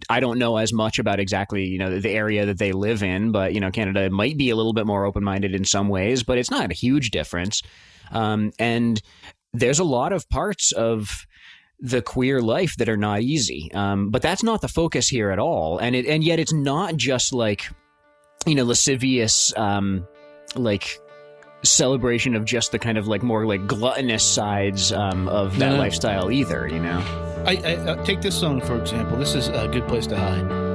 I 0.09 0.19
don't 0.19 0.39
know 0.39 0.57
as 0.57 0.73
much 0.73 0.99
about 0.99 1.19
exactly 1.19 1.65
you 1.65 1.77
know 1.77 1.99
the 1.99 2.09
area 2.09 2.45
that 2.45 2.57
they 2.57 2.71
live 2.71 3.03
in, 3.03 3.31
but 3.31 3.53
you 3.53 3.59
know, 3.59 3.71
Canada 3.71 4.09
might 4.09 4.37
be 4.37 4.49
a 4.49 4.55
little 4.55 4.73
bit 4.73 4.85
more 4.85 5.05
open 5.05 5.23
minded 5.23 5.55
in 5.55 5.65
some 5.65 5.89
ways, 5.89 6.23
but 6.23 6.37
it's 6.37 6.51
not 6.51 6.71
a 6.71 6.73
huge 6.73 7.11
difference. 7.11 7.61
Um, 8.11 8.51
and 8.59 9.01
there's 9.53 9.79
a 9.79 9.83
lot 9.83 10.13
of 10.13 10.27
parts 10.29 10.71
of 10.71 11.25
the 11.79 12.01
queer 12.01 12.41
life 12.41 12.75
that 12.77 12.89
are 12.89 12.97
not 12.97 13.21
easy. 13.21 13.71
Um, 13.73 14.09
but 14.09 14.21
that's 14.21 14.43
not 14.43 14.61
the 14.61 14.67
focus 14.67 15.07
here 15.07 15.29
at 15.29 15.39
all. 15.39 15.77
And 15.77 15.95
it 15.95 16.05
and 16.05 16.23
yet 16.23 16.39
it's 16.39 16.53
not 16.53 16.97
just 16.97 17.33
like 17.33 17.69
you 18.45 18.55
know 18.55 18.63
lascivious 18.63 19.55
um, 19.57 20.07
like 20.55 20.99
celebration 21.63 22.35
of 22.35 22.45
just 22.45 22.71
the 22.71 22.79
kind 22.79 22.97
of 22.97 23.07
like 23.07 23.23
more 23.23 23.45
like 23.45 23.65
gluttonous 23.67 24.23
sides 24.23 24.91
um, 24.91 25.27
of 25.27 25.57
that 25.59 25.71
no. 25.71 25.77
lifestyle 25.77 26.31
either, 26.31 26.67
you 26.67 26.79
know? 26.79 26.99
I, 27.45 27.55
I, 27.63 27.93
I, 27.93 28.03
take 28.03 28.21
this 28.21 28.37
song 28.37 28.61
for 28.61 28.79
example. 28.79 29.17
This 29.17 29.35
is 29.35 29.47
a 29.47 29.67
good 29.67 29.87
place 29.87 30.07
to 30.07 30.17
hide. 30.17 30.67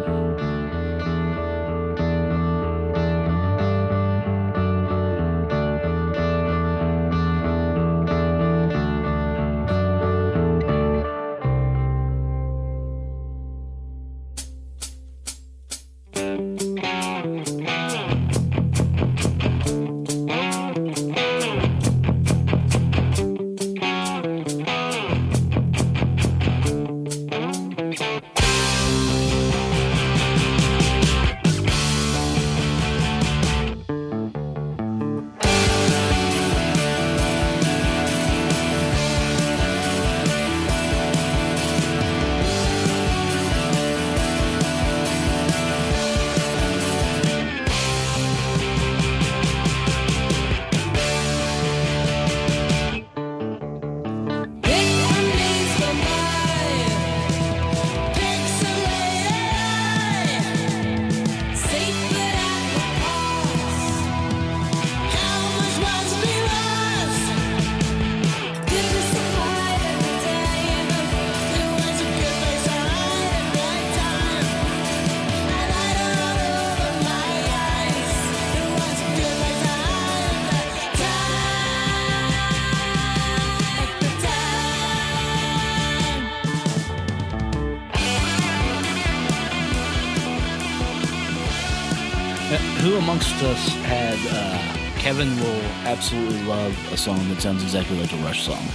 Who 92.83 92.97
amongst 92.97 93.41
us 93.45 93.69
had 93.85 94.19
uh, 94.29 94.99
Kevin 94.99 95.37
will 95.37 95.63
absolutely 95.85 96.43
love 96.43 96.77
a 96.93 96.97
song 96.97 97.17
that 97.29 97.41
sounds 97.41 97.63
exactly 97.63 97.97
like 97.97 98.13
a 98.13 98.17
Rush 98.17 98.43
song 98.43 98.67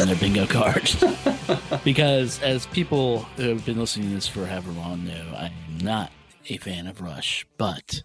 on 0.00 0.06
their 0.06 0.16
bingo 0.16 0.46
card? 0.46 0.90
because 1.84 2.40
as 2.40 2.64
people 2.68 3.18
who 3.36 3.50
have 3.50 3.66
been 3.66 3.78
listening 3.78 4.08
to 4.08 4.14
this 4.14 4.26
for 4.26 4.46
however 4.46 4.70
long 4.70 5.04
know, 5.04 5.34
I 5.36 5.52
am 5.68 5.76
not 5.82 6.10
a 6.48 6.56
fan 6.56 6.86
of 6.86 7.02
Rush, 7.02 7.46
but 7.58 8.02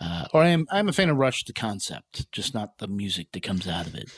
uh, 0.00 0.26
or 0.32 0.42
I 0.42 0.50
am 0.50 0.68
I'm 0.70 0.88
a 0.88 0.92
fan 0.92 1.10
of 1.10 1.16
Rush 1.16 1.42
the 1.42 1.52
concept, 1.52 2.30
just 2.30 2.54
not 2.54 2.78
the 2.78 2.86
music 2.86 3.32
that 3.32 3.42
comes 3.42 3.66
out 3.66 3.88
of 3.88 3.96
it. 3.96 4.08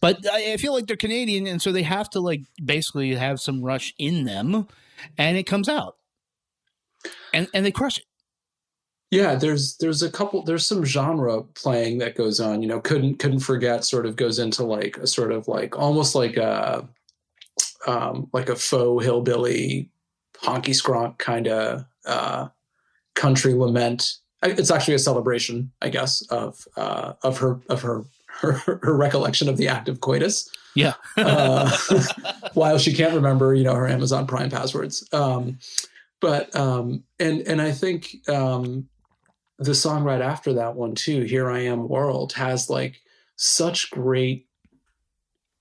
But 0.00 0.24
I, 0.30 0.52
I 0.52 0.56
feel 0.56 0.72
like 0.72 0.86
they're 0.86 0.96
Canadian, 0.96 1.48
and 1.48 1.60
so 1.60 1.72
they 1.72 1.82
have 1.82 2.08
to 2.10 2.20
like 2.20 2.42
basically 2.64 3.16
have 3.16 3.40
some 3.40 3.60
Rush 3.60 3.92
in 3.98 4.22
them, 4.22 4.68
and 5.18 5.36
it 5.36 5.48
comes 5.48 5.68
out, 5.68 5.96
and 7.34 7.48
and 7.52 7.66
they 7.66 7.72
crush 7.72 7.98
it. 7.98 8.04
Yeah, 9.12 9.34
there's 9.34 9.76
there's 9.76 10.02
a 10.02 10.10
couple 10.10 10.42
there's 10.42 10.66
some 10.66 10.86
genre 10.86 11.42
playing 11.42 11.98
that 11.98 12.16
goes 12.16 12.40
on. 12.40 12.62
You 12.62 12.68
know, 12.68 12.80
couldn't 12.80 13.18
couldn't 13.18 13.40
forget 13.40 13.84
sort 13.84 14.06
of 14.06 14.16
goes 14.16 14.38
into 14.38 14.64
like 14.64 14.96
a 14.96 15.06
sort 15.06 15.32
of 15.32 15.46
like 15.46 15.78
almost 15.78 16.14
like 16.14 16.38
a 16.38 16.88
um 17.86 18.30
like 18.32 18.48
a 18.48 18.56
faux 18.56 19.04
hillbilly 19.04 19.90
honky 20.42 20.70
skronk 20.70 21.18
kind 21.18 21.46
of 21.46 21.84
uh 22.06 22.48
country 23.14 23.52
lament. 23.52 24.14
It's 24.42 24.70
actually 24.70 24.94
a 24.94 24.98
celebration, 24.98 25.70
I 25.82 25.90
guess, 25.90 26.22
of 26.30 26.66
uh 26.78 27.12
of 27.22 27.36
her 27.36 27.60
of 27.68 27.82
her 27.82 28.04
her, 28.40 28.52
her 28.52 28.96
recollection 28.96 29.46
of 29.46 29.58
the 29.58 29.68
act 29.68 29.90
of 29.90 30.00
coitus 30.00 30.48
Yeah, 30.74 30.94
uh, 31.18 31.70
while 32.54 32.78
she 32.78 32.94
can't 32.94 33.14
remember, 33.14 33.54
you 33.54 33.64
know, 33.64 33.74
her 33.74 33.86
Amazon 33.86 34.26
Prime 34.26 34.48
passwords. 34.48 35.06
Um, 35.12 35.58
but 36.22 36.54
um, 36.56 37.04
and 37.18 37.42
and 37.42 37.60
I 37.60 37.72
think 37.72 38.16
um, 38.26 38.88
the 39.58 39.74
song 39.74 40.04
right 40.04 40.20
after 40.20 40.52
that 40.54 40.74
one 40.74 40.94
too, 40.94 41.22
"Here 41.22 41.50
I 41.50 41.60
Am 41.60 41.88
World," 41.88 42.32
has 42.34 42.70
like 42.70 43.00
such 43.36 43.90
great 43.90 44.46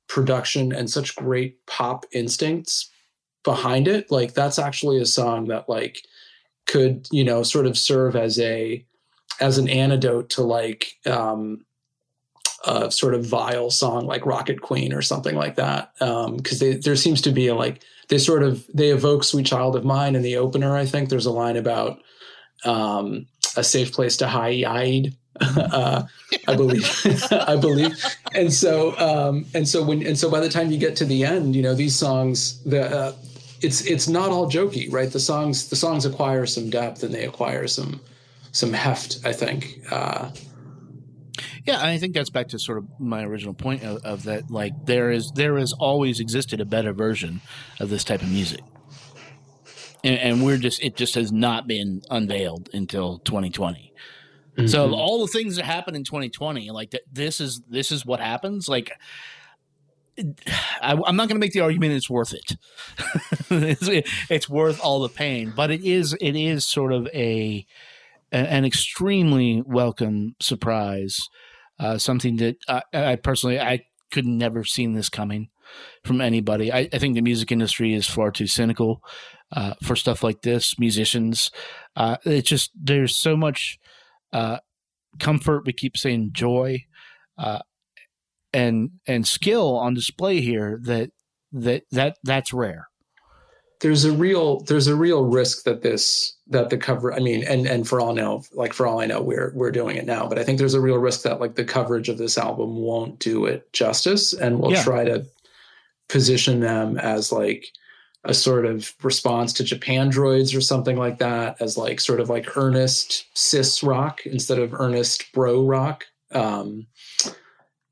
production 0.08 0.74
and 0.74 0.90
such 0.90 1.16
great 1.16 1.66
pop 1.66 2.06
instincts 2.12 2.90
behind 3.44 3.88
it. 3.88 4.12
Like 4.12 4.34
that's 4.34 4.60
actually 4.60 5.00
a 5.00 5.06
song 5.06 5.48
that 5.48 5.70
like 5.70 6.04
could 6.68 7.08
you 7.12 7.24
know 7.24 7.44
sort 7.44 7.66
of 7.66 7.78
serve 7.78 8.16
as 8.16 8.40
a 8.40 8.86
as 9.40 9.58
an 9.58 9.70
antidote 9.70 10.30
to 10.30 10.44
like 10.44 10.98
um, 11.06 11.66
a 12.66 12.92
sort 12.92 13.16
of 13.16 13.26
vile 13.26 13.72
song 13.72 14.06
like 14.06 14.26
Rocket 14.26 14.62
Queen 14.62 14.94
or 14.94 15.02
something 15.02 15.36
like 15.36 15.56
that. 15.56 15.92
Because 16.00 16.60
there 16.60 16.96
seems 16.96 17.22
to 17.22 17.32
be 17.32 17.48
a 17.48 17.56
like 17.56 17.84
they 18.10 18.18
sort 18.18 18.44
of 18.44 18.66
they 18.74 18.90
evoke 18.90 19.24
Sweet 19.24 19.46
Child 19.46 19.76
of 19.76 19.84
Mine 19.84 20.16
in 20.16 20.22
the 20.22 20.38
opener. 20.38 20.76
I 20.76 20.86
think 20.86 21.10
there's 21.10 21.26
a 21.26 21.32
line 21.32 21.58
about 21.58 22.02
um, 22.64 23.26
a 23.58 23.64
safe 23.64 23.92
place 23.94 24.18
to 24.18 24.28
hide. 24.28 25.16
uh, 25.42 26.04
I 26.48 26.56
believe, 26.56 26.88
I 27.32 27.56
believe, 27.56 27.98
and 28.36 28.54
so 28.54 28.96
um, 29.00 29.46
and 29.54 29.68
so 29.68 29.82
when 29.82 30.06
and 30.06 30.18
so 30.18 30.30
by 30.30 30.40
the 30.40 30.50
time 30.50 30.72
you 30.72 30.78
get 30.78 30.96
to 30.98 31.06
the 31.06 31.24
end, 31.24 31.56
you 31.56 31.62
know 31.62 31.74
these 31.74 31.96
songs 31.96 32.62
the. 32.64 32.86
Uh, 32.86 33.14
it's 33.62 33.82
it's 33.86 34.08
not 34.08 34.30
all 34.32 34.50
jokey, 34.50 34.92
right? 34.92 35.12
The 35.12 35.20
songs 35.20 35.70
the 35.70 35.76
songs 35.76 36.06
acquire 36.06 36.46
some 36.46 36.70
depth 36.70 37.04
and 37.04 37.14
they 37.14 37.26
acquire 37.26 37.68
some 37.68 38.02
some 38.52 38.74
heft. 38.74 39.20
I 39.24 39.34
think. 39.34 39.82
Uh, 39.92 40.32
Yeah, 41.66 41.80
I 41.84 41.98
think 41.98 42.14
that's 42.16 42.32
back 42.32 42.48
to 42.50 42.60
sort 42.60 42.80
of 42.80 42.86
my 43.00 43.24
original 43.24 43.54
point 43.54 43.84
of, 43.84 44.04
of 44.04 44.24
that. 44.24 44.50
Like 44.50 44.74
there 44.86 45.12
is 45.12 45.32
there 45.36 45.58
has 45.58 45.74
always 45.74 46.20
existed 46.20 46.60
a 46.60 46.66
better 46.66 46.92
version 46.92 47.42
of 47.80 47.90
this 47.90 48.04
type 48.04 48.22
of 48.24 48.32
music, 48.32 48.62
and, 50.04 50.18
and 50.18 50.44
we're 50.44 50.58
just 50.58 50.82
it 50.84 50.96
just 50.96 51.16
has 51.16 51.32
not 51.32 51.68
been 51.68 52.02
unveiled 52.10 52.70
until 52.74 53.20
2020. 53.20 53.94
So 54.68 54.94
all 54.94 55.22
the 55.22 55.32
things 55.32 55.56
that 55.56 55.66
happened 55.66 55.96
in 55.96 56.04
2020, 56.04 56.70
like 56.72 56.92
th- 56.92 57.04
this 57.12 57.40
is 57.40 57.62
this 57.70 57.92
is 57.92 58.06
what 58.06 58.20
happens. 58.20 58.68
Like 58.68 58.92
I, 60.20 60.92
I'm 60.92 61.16
not 61.16 61.28
going 61.30 61.30
to 61.30 61.40
make 61.40 61.54
the 61.54 61.62
argument 61.62 61.94
it's 61.94 62.10
worth 62.10 62.34
it. 62.34 62.58
it's, 63.50 64.08
it's 64.30 64.50
worth 64.50 64.80
all 64.82 65.00
the 65.00 65.10
pain, 65.10 65.54
but 65.56 65.72
it 65.72 65.84
is 65.84 66.16
it 66.20 66.36
is 66.36 66.66
sort 66.66 66.92
of 66.92 67.08
a 67.08 67.66
a- 68.32 68.36
an 68.36 68.66
extremely 68.66 69.64
welcome 69.66 70.36
surprise. 70.42 71.20
Uh, 71.80 71.98
something 71.98 72.36
that 72.38 72.58
I, 72.68 72.82
I 72.94 73.16
personally 73.16 73.60
I 73.60 73.86
could 74.12 74.26
never 74.26 74.64
seen 74.64 74.94
this 74.94 75.10
coming 75.10 75.50
from 76.04 76.22
anybody. 76.22 76.72
I, 76.72 76.90
I 76.92 77.00
think 77.00 77.16
the 77.16 77.22
music 77.22 77.52
industry 77.52 77.94
is 77.94 78.08
far 78.08 78.30
too 78.32 78.48
cynical 78.48 79.02
uh, 79.52 79.74
for 79.84 79.96
stuff 79.96 80.24
like 80.24 80.42
this. 80.42 80.78
Musicians, 80.80 81.52
uh, 81.96 82.18
it's 82.26 82.50
just 82.50 82.72
there's 82.76 83.16
so 83.16 83.36
much 83.38 83.78
uh, 84.34 84.58
comfort. 85.20 85.66
We 85.66 85.74
keep 85.74 85.98
saying 85.98 86.30
joy, 86.34 86.86
uh, 87.38 87.60
and 88.54 88.92
and 89.08 89.28
skill 89.28 89.76
on 89.78 89.94
display 89.94 90.42
here 90.42 90.80
that 90.84 91.12
that 91.52 91.84
that 91.92 92.18
that's 92.24 92.54
rare. 92.54 92.88
there's 93.82 94.06
a 94.06 94.12
real 94.12 94.60
there's 94.62 94.88
a 94.88 94.96
real 94.96 95.26
risk 95.26 95.64
that 95.64 95.82
this 95.82 96.38
that 96.48 96.70
the 96.70 96.78
cover 96.78 97.14
i 97.14 97.20
mean 97.20 97.44
and 97.46 97.66
and 97.66 97.88
for 97.88 98.00
all 98.00 98.14
know 98.14 98.42
like 98.54 98.74
for 98.74 98.86
all 98.86 99.00
i 99.02 99.06
know 99.06 99.22
we're 99.22 99.52
we're 99.56 99.72
doing 99.72 99.98
it 99.98 100.06
now 100.06 100.28
but 100.28 100.38
i 100.38 100.44
think 100.44 100.60
there's 100.60 100.76
a 100.76 100.80
real 100.82 100.98
risk 100.98 101.24
that 101.24 101.40
like 101.42 101.56
the 101.56 101.64
coverage 101.66 102.08
of 102.10 102.18
this 102.18 102.38
album 102.38 102.76
won't 102.76 103.18
do 103.20 103.46
it 103.46 103.72
justice 103.74 104.34
and 104.34 104.60
we'll 104.60 104.72
Yeah. 104.72 104.84
try 104.84 105.04
to 105.06 105.26
position 106.10 106.60
them 106.60 106.98
as 107.00 107.32
like 107.32 107.66
a 108.24 108.34
sort 108.34 108.66
of 108.66 108.94
response 109.02 109.52
to 109.54 109.64
Japandroids 109.64 110.56
or 110.56 110.62
something 110.62 110.96
like 110.96 111.18
that 111.20 111.60
as 111.60 111.78
like 111.78 112.00
sort 112.00 112.20
of 112.20 112.30
like 112.30 112.56
earnest 112.56 113.26
cis 113.36 113.82
rock 113.82 114.26
instead 114.26 114.60
of 114.60 114.74
earnest 114.74 115.32
bro 115.34 115.66
rock. 115.66 116.06
Um 116.32 116.88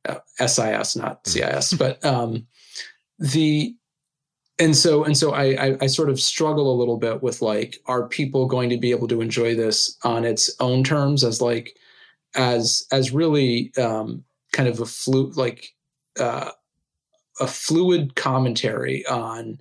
uh, 0.08 0.20
sis 0.48 0.96
not 0.96 1.28
cis 1.28 1.74
but 1.74 2.04
um 2.06 2.48
the 3.20 3.76
and 4.60 4.76
so 4.76 5.04
and 5.04 5.18
so 5.18 5.34
I, 5.34 5.68
I 5.68 5.78
I 5.82 5.88
sort 5.88 6.10
of 6.10 6.20
struggle 6.20 6.72
a 6.72 6.78
little 6.78 6.98
bit 6.98 7.24
with 7.24 7.42
like 7.42 7.78
are 7.86 8.08
people 8.08 8.46
going 8.46 8.70
to 8.70 8.78
be 8.78 8.92
able 8.92 9.08
to 9.08 9.22
enjoy 9.22 9.56
this 9.56 9.98
on 10.04 10.26
its 10.26 10.54
own 10.60 10.84
terms 10.84 11.24
as 11.24 11.42
like 11.42 11.76
as 12.36 12.86
as 12.92 13.12
really 13.12 13.72
um, 13.78 14.24
kind 14.52 14.70
of 14.70 14.80
a 14.80 14.86
flu 14.86 15.32
like 15.32 15.74
uh, 16.20 16.52
a 17.40 17.48
fluid 17.48 18.16
commentary 18.16 19.06
on 19.08 19.60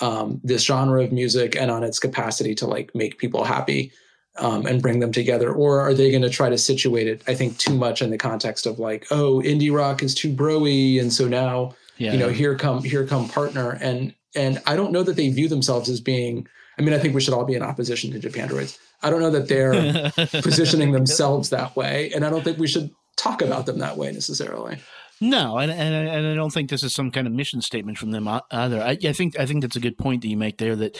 um, 0.00 0.40
this 0.42 0.64
genre 0.64 1.02
of 1.02 1.12
music 1.12 1.56
and 1.56 1.70
on 1.70 1.84
its 1.84 1.98
capacity 1.98 2.54
to 2.56 2.66
like 2.66 2.94
make 2.94 3.18
people 3.18 3.44
happy 3.44 3.92
um, 4.38 4.66
and 4.66 4.82
bring 4.82 5.00
them 5.00 5.12
together? 5.12 5.52
Or 5.52 5.80
are 5.80 5.94
they 5.94 6.10
going 6.10 6.22
to 6.22 6.30
try 6.30 6.48
to 6.50 6.58
situate 6.58 7.06
it 7.06 7.22
I 7.26 7.34
think 7.34 7.58
too 7.58 7.74
much 7.74 8.02
in 8.02 8.10
the 8.10 8.18
context 8.18 8.66
of 8.66 8.78
like 8.78 9.06
oh 9.10 9.40
indie 9.44 9.74
rock 9.74 10.02
is 10.02 10.14
too 10.14 10.32
broy 10.32 11.00
and 11.00 11.12
so 11.12 11.28
now 11.28 11.74
Yeah, 11.98 12.12
you 12.12 12.18
know 12.18 12.28
here 12.28 12.56
come 12.56 12.82
here 12.82 13.06
come 13.06 13.28
partner. 13.28 13.78
And 13.80 14.14
and 14.34 14.60
i 14.66 14.76
don't 14.76 14.92
know 14.92 15.02
that 15.02 15.16
they 15.16 15.28
view 15.30 15.48
themselves 15.48 15.88
as 15.88 16.00
being 16.00 16.46
i 16.78 16.82
mean 16.82 16.94
i 16.94 16.98
think 16.98 17.14
we 17.14 17.20
should 17.20 17.34
all 17.34 17.44
be 17.44 17.54
in 17.54 17.62
opposition 17.62 18.10
to 18.10 18.18
Japandroids 18.20 18.78
i 19.02 19.10
don't 19.10 19.20
know 19.20 19.30
that 19.30 19.48
they're 19.48 20.10
positioning 20.42 20.92
themselves 20.92 21.50
that 21.50 21.74
way 21.76 22.10
and 22.14 22.24
i 22.24 22.30
don't 22.30 22.44
think 22.44 22.58
we 22.58 22.66
should 22.66 22.90
talk 23.16 23.42
about 23.42 23.66
them 23.66 23.78
that 23.78 23.96
way 23.96 24.12
necessarily 24.12 24.78
No, 25.20 25.58
and, 25.58 25.70
and 25.70 26.08
and 26.08 26.26
I 26.26 26.34
don't 26.34 26.52
think 26.52 26.70
this 26.70 26.82
is 26.82 26.94
some 26.94 27.10
kind 27.10 27.26
of 27.26 27.32
mission 27.32 27.60
statement 27.60 27.98
from 27.98 28.10
them 28.10 28.28
either. 28.50 28.82
I, 28.82 28.98
I 29.02 29.12
think 29.12 29.38
I 29.38 29.46
think 29.46 29.62
that's 29.62 29.76
a 29.76 29.80
good 29.80 29.96
point 29.96 30.22
that 30.22 30.28
you 30.28 30.36
make 30.36 30.58
there. 30.58 30.74
That 30.74 30.98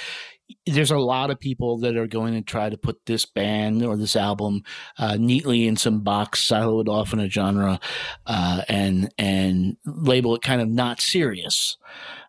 there's 0.66 0.90
a 0.90 0.98
lot 0.98 1.31
of 1.31 1.40
people 1.40 1.79
that 1.79 1.96
are 1.96 2.07
going 2.07 2.35
to 2.35 2.42
try 2.42 2.68
to 2.68 2.77
put 2.77 3.07
this 3.07 3.27
band 3.27 3.85
or 3.85 3.96
this 3.96 4.14
album 4.16 4.62
uh, 4.98 5.16
neatly 5.16 5.66
in 5.66 5.77
some 5.77 6.00
box, 6.00 6.44
silo 6.44 6.81
it 6.81 6.88
off 6.88 7.12
in 7.12 7.18
a 7.18 7.29
genre, 7.29 7.81
uh, 8.27 8.62
and 8.68 9.12
and 9.18 9.77
label 9.85 10.35
it 10.35 10.42
kind 10.42 10.61
of 10.61 10.68
not 10.68 11.00
serious. 11.00 11.77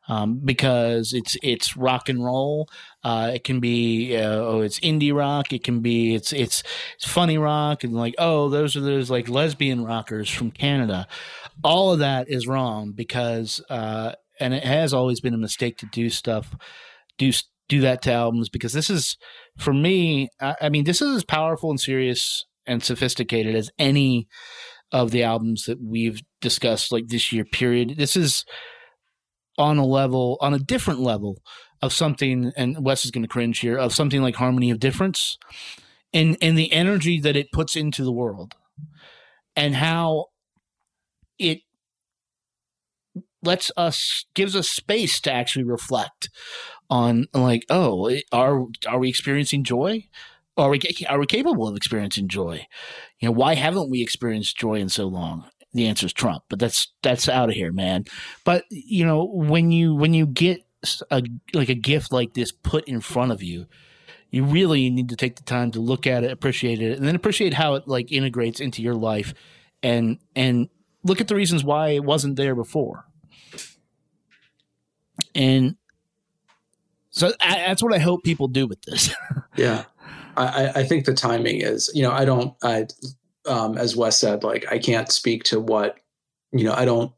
Um, 0.08 0.39
because 0.44 1.13
it's 1.13 1.36
it's 1.41 1.76
rock 1.76 2.10
and 2.10 2.24
roll. 2.24 2.70
Uh, 3.04 3.32
it 3.34 3.44
can 3.44 3.60
be 3.60 4.15
uh, 4.15 4.36
oh, 4.36 4.62
it's 4.62 4.80
indie 4.82 5.13
rock. 5.13 5.52
It 5.52 5.63
can 5.63 5.80
be 5.80 6.13
it's 6.13 6.32
it's 6.32 6.62
it's 6.96 7.08
funny 7.08 7.39
rock 7.39 7.84
and 7.84 7.94
like 7.94 8.13
oh, 8.20 8.50
those 8.50 8.76
are 8.76 8.82
those 8.82 9.10
like 9.10 9.28
lesbian 9.30 9.84
rockers 9.84 10.30
from 10.30 10.52
Canada. 10.52 11.08
All 11.63 11.91
of 11.91 12.00
that 12.00 12.30
is 12.30 12.48
wrong 12.48 12.91
because 12.91 13.62
uh, 13.70 14.13
and 14.39 14.54
it 14.54 14.63
has 14.63 14.94
always 14.94 15.22
been 15.22 15.34
a 15.34 15.39
mistake 15.39 15.78
to 15.80 15.88
do 15.88 16.10
stuff 16.12 16.56
do 17.18 17.32
do 17.68 17.82
that 17.82 18.02
to 18.04 18.12
albums 18.12 18.50
because 18.50 18.74
this 18.74 18.89
is 18.89 19.18
for 19.58 19.74
me. 19.74 20.30
I, 20.39 20.56
I 20.62 20.70
mean, 20.70 20.84
this 20.84 21.02
is 21.02 21.15
as 21.15 21.24
powerful 21.24 21.70
and 21.70 21.80
serious 21.80 22.46
and 22.68 22.84
sophisticated 22.84 23.56
as 23.56 23.72
any 23.80 24.28
of 24.91 25.12
the 25.12 25.24
albums 25.24 25.65
that 25.65 25.82
we've 25.82 26.22
discussed 26.41 26.91
like 26.91 27.08
this 27.08 27.32
year. 27.32 27.46
Period. 27.46 27.96
This 27.98 28.15
is 28.15 28.46
on 29.58 29.78
a 29.78 29.86
level, 29.86 30.38
on 30.41 30.54
a 30.54 30.60
different 30.60 31.00
level 31.00 31.41
of 31.82 31.94
something, 31.94 32.52
and 32.56 32.84
Wes 32.84 33.06
is 33.06 33.12
going 33.12 33.24
to 33.24 33.28
cringe 33.30 33.60
here, 33.60 33.78
of 33.78 33.94
something 33.94 34.22
like 34.22 34.36
Harmony 34.36 34.72
of 34.72 34.80
Difference 34.80 35.38
and, 36.13 36.38
and 36.41 36.58
the 36.58 36.72
energy 36.72 37.20
that 37.20 37.36
it 37.36 37.52
puts 37.52 37.76
into 37.76 38.04
the 38.04 38.12
world 38.12 38.54
and 39.56 39.76
how 39.76 40.26
it 41.38 41.60
lets 43.44 43.72
us, 43.78 44.26
gives 44.34 44.56
us 44.56 44.70
space 44.70 45.20
to 45.22 45.32
actually 45.32 45.65
reflect 45.65 46.30
on 46.89 47.28
like, 47.34 47.65
oh, 47.70 48.12
are, 48.32 48.65
are 48.88 49.00
we 49.00 49.10
experiencing 49.10 49.63
joy? 49.63 50.08
are 50.58 50.70
we 50.70 50.80
are 51.10 51.20
we 51.20 51.26
capable 51.26 51.68
of 51.68 51.76
experiencing 51.76 52.28
joy? 52.28 52.65
You 53.20 53.28
know, 53.28 53.34
why 53.34 53.56
haven't 53.56 53.89
we 53.89 54.02
experienced 54.02 54.58
joy 54.58 54.76
in 54.76 54.89
so 54.89 55.06
long? 55.08 55.46
The 55.76 55.88
answer 55.88 56.08
is 56.08 56.14
Trump, 56.14 56.44
but 56.50 56.58
that's 56.58 56.88
that's 57.04 57.30
out 57.30 57.50
of 57.50 57.56
here, 57.56 57.72
man. 57.72 58.06
But 58.44 58.64
you 58.70 59.06
know, 59.06 59.26
when 59.26 59.72
you 59.72 59.94
when 59.94 60.14
you 60.16 60.26
get 60.26 60.66
a 61.12 61.22
like 61.54 61.70
a 61.70 61.76
gift 61.76 62.12
like 62.12 62.34
this 62.34 62.52
put 62.52 62.86
in 62.88 63.02
front 63.02 63.32
of 63.32 63.44
you, 63.44 63.68
you 64.32 64.44
really 64.46 64.90
need 64.90 65.10
to 65.10 65.16
take 65.16 65.36
the 65.36 65.44
time 65.44 65.72
to 65.72 65.80
look 65.80 66.08
at 66.08 66.24
it, 66.24 66.32
appreciate 66.32 66.82
it, 66.82 66.98
and 66.98 67.06
then 67.08 67.14
appreciate 67.16 67.54
how 67.54 67.76
it 67.76 67.88
like 67.88 68.12
integrates 68.12 68.60
into 68.60 68.82
your 68.82 68.96
life, 68.96 69.34
and 69.84 70.18
and 70.36 70.70
look 71.04 71.20
at 71.22 71.28
the 71.28 71.36
reasons 71.36 71.64
why 71.64 71.90
it 71.90 72.04
wasn't 72.04 72.36
there 72.38 72.56
before. 72.56 73.06
And 75.34 75.76
so 77.10 77.32
I, 77.42 77.56
that's 77.68 77.84
what 77.84 77.94
I 77.94 78.00
hope 78.00 78.24
people 78.24 78.48
do 78.48 78.68
with 78.68 78.82
this. 78.84 79.14
Yeah. 79.58 79.86
I, 80.36 80.68
I- 80.76 80.84
think 80.84 81.06
the 81.06 81.14
timing 81.14 81.62
is, 81.62 81.90
you 81.96 82.02
know, 82.04 82.12
I 82.12 82.26
don't, 82.26 82.54
I, 82.62 82.88
um, 83.47 83.77
as 83.77 83.95
Wes 83.95 84.19
said, 84.19 84.43
like, 84.43 84.65
I 84.71 84.79
can't 84.79 85.12
speak 85.12 85.43
to 85.45 85.60
what, 85.60 85.97
you 86.51 86.63
know, 86.63 86.73
I 86.73 86.86
don't, 86.86 87.12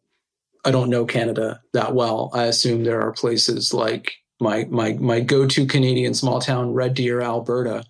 I 0.66 0.72
don't 0.72 0.90
know 0.90 1.06
Canada 1.06 1.62
that 1.74 1.94
well. 1.96 2.30
I 2.34 2.44
assume 2.44 2.84
there 2.84 3.02
are 3.02 3.12
places 3.12 3.74
like 3.74 4.18
my, 4.40 4.66
my, 4.66 4.94
my 4.94 5.20
go-to 5.20 5.66
Canadian 5.66 6.14
small 6.14 6.42
town, 6.42 6.74
Red 6.74 6.94
Deer, 6.94 7.22
Alberta, 7.22 7.86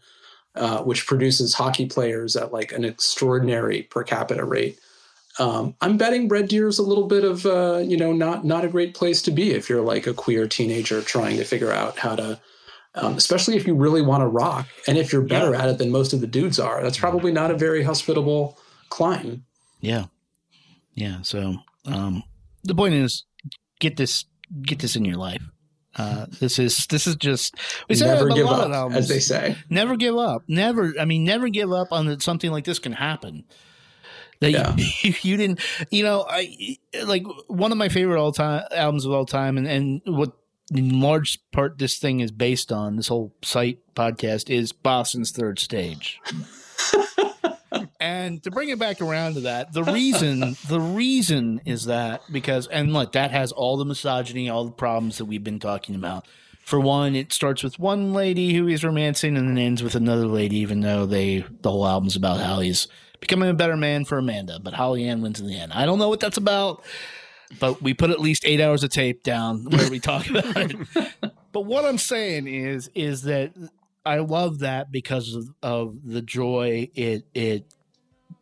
uh, 0.56 0.84
which 0.84 1.08
produces 1.08 1.54
hockey 1.54 1.86
players 1.86 2.36
at 2.36 2.54
like 2.54 2.72
an 2.72 2.86
extraordinary 2.86 3.84
per 3.84 4.04
capita 4.04 4.46
rate. 4.46 4.80
Um, 5.40 5.76
I'm 5.82 5.98
betting 5.98 6.28
Red 6.28 6.48
Deer 6.48 6.68
is 6.68 6.80
a 6.80 6.84
little 6.84 7.08
bit 7.08 7.24
of, 7.24 7.46
uh, 7.46 7.78
you 7.78 7.98
know, 7.98 8.12
not, 8.12 8.44
not 8.44 8.66
a 8.66 8.70
great 8.70 8.96
place 8.96 9.22
to 9.24 9.32
be 9.32 9.52
if 9.52 9.70
you're 9.70 9.82
like 9.82 10.08
a 10.08 10.14
queer 10.14 10.48
teenager 10.48 11.02
trying 11.02 11.38
to 11.38 11.44
figure 11.44 11.72
out 11.72 12.00
how 12.00 12.16
to, 12.16 12.40
um, 12.98 13.16
especially 13.16 13.56
if 13.56 13.66
you 13.68 13.76
really 13.76 14.02
want 14.02 14.22
to 14.22 14.28
rock 14.28 14.68
and 14.88 14.98
if 14.98 15.14
you're 15.14 15.22
better 15.22 15.54
at 15.56 15.70
it 15.70 15.78
than 15.78 15.92
most 15.92 16.14
of 16.14 16.22
the 16.22 16.28
dudes 16.28 16.60
are 16.60 16.82
that's 16.84 16.98
probably 16.98 17.32
not 17.32 17.52
a 17.52 17.56
very 17.58 17.84
hospitable 17.84 18.58
climb 18.90 19.44
Yeah. 19.82 20.06
Yeah. 20.94 21.22
So 21.22 21.56
um 21.86 22.24
the 22.64 22.74
point 22.76 22.96
is 22.96 23.24
get 23.80 23.98
this 23.98 24.26
get 24.62 24.80
this 24.80 24.96
in 24.96 25.06
your 25.06 25.18
life. 25.18 25.44
Uh 25.96 26.26
this 26.40 26.58
is 26.60 26.88
this 26.88 27.06
is 27.08 27.16
just 27.16 27.56
we 27.90 27.96
say 27.96 28.06
never 28.06 28.30
give 28.30 28.48
up 28.48 28.70
albums. 28.72 28.98
as 28.98 29.08
they 29.08 29.20
say 29.20 29.56
Never 29.70 29.96
give 29.96 30.18
up. 30.18 30.44
Never 30.48 30.94
I 31.00 31.06
mean 31.06 31.24
never 31.24 31.50
give 31.50 31.72
up 31.72 31.92
on 31.92 32.08
that 32.08 32.22
something 32.22 32.52
like 32.52 32.66
this 32.66 32.80
can 32.80 32.94
happen. 32.94 33.46
That 34.40 34.52
Yeah. 34.52 34.76
you, 35.02 35.14
you 35.22 35.38
didn't 35.38 35.60
you 35.92 36.04
know, 36.04 36.26
I 36.28 36.78
like 37.04 37.24
one 37.48 37.72
of 37.72 37.78
my 37.78 37.90
favorite 37.90 38.20
all 38.20 38.32
time 38.32 38.64
albums 38.72 39.06
of 39.06 39.12
all 39.12 39.26
time 39.26 39.58
and, 39.58 39.68
and 39.68 40.02
what 40.06 40.34
in 40.74 41.00
large 41.00 41.40
part 41.52 41.78
this 41.78 41.98
thing 41.98 42.20
is 42.20 42.32
based 42.32 42.72
on, 42.72 42.96
this 42.96 43.08
whole 43.08 43.34
site 43.44 43.80
podcast 43.96 44.50
is 44.50 44.72
Boston's 44.72 45.32
third 45.32 45.60
stage. 45.60 46.20
And 48.00 48.44
to 48.44 48.52
bring 48.52 48.70
it 48.70 48.80
back 48.80 49.02
around 49.02 49.36
to 49.36 49.40
that, 49.42 49.74
the 49.74 49.84
reason 49.84 50.56
the 50.68 50.80
reason 50.80 51.62
is 51.66 51.86
that 51.86 52.22
because 52.32 52.68
and 52.68 52.94
look, 52.94 53.14
that 53.14 53.32
has 53.32 53.52
all 53.52 53.78
the 53.78 53.86
misogyny, 53.86 54.50
all 54.50 54.66
the 54.66 54.72
problems 54.72 55.18
that 55.18 55.26
we've 55.26 55.44
been 55.44 55.60
talking 55.60 55.96
about. 55.96 56.28
For 56.64 56.80
one, 56.80 57.16
it 57.16 57.32
starts 57.32 57.64
with 57.64 57.80
one 57.80 58.14
lady 58.14 58.54
who 58.54 58.66
he's 58.66 58.84
romancing 58.84 59.38
and 59.38 59.48
then 59.50 59.58
ends 59.58 59.82
with 59.82 59.96
another 59.96 60.28
lady, 60.28 60.58
even 60.58 60.82
though 60.82 61.06
they 61.06 61.46
the 61.62 61.72
whole 61.72 61.88
album's 61.88 62.16
about 62.16 62.42
how 62.42 62.60
he's 62.60 62.88
becoming 63.20 63.50
a 63.50 63.54
better 63.54 63.78
man 63.78 64.06
for 64.06 64.18
Amanda, 64.18 64.60
but 64.60 64.74
Hollyann 64.74 65.22
wins 65.22 65.40
in 65.40 65.48
the 65.48 65.58
end. 65.58 65.74
I 65.74 65.86
don't 65.86 66.00
know 66.00 66.10
what 66.10 66.20
that's 66.20 66.38
about, 66.38 66.84
but 67.60 67.82
we 67.82 67.94
put 67.94 68.10
at 68.10 68.20
least 68.20 68.44
eight 68.46 68.62
hours 68.62 68.84
of 68.84 68.90
tape 68.90 69.24
down 69.24 69.64
where 69.70 69.90
we 69.90 70.00
talk 70.00 70.30
about 70.30 70.46
it. 70.56 70.76
But 71.52 71.62
what 71.62 71.86
I'm 71.86 71.98
saying 71.98 72.48
is 72.48 72.90
is 72.94 73.24
that 73.24 73.54
I 74.06 74.20
love 74.20 74.60
that 74.60 74.92
because 74.92 75.34
of, 75.34 75.50
of 75.62 75.98
the 76.04 76.22
joy 76.22 76.90
it 76.96 77.26
it 77.34 77.66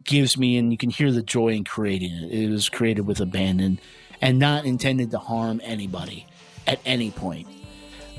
gives 0.04 0.38
me, 0.38 0.58
and 0.58 0.72
you 0.72 0.78
can 0.78 0.89
hear 0.89 1.12
the 1.12 1.24
joy 1.24 1.50
in 1.50 1.63
creating 1.63 2.12
it. 2.12 2.32
It 2.32 2.50
was 2.50 2.70
created 2.70 3.02
with 3.02 3.20
abandon 3.20 3.80
and 4.22 4.39
not 4.39 4.65
intended 4.65 5.12
to 5.12 5.18
harm 5.20 5.60
anybody 5.63 6.28
at 6.68 6.80
any 6.86 7.12
point. 7.12 7.48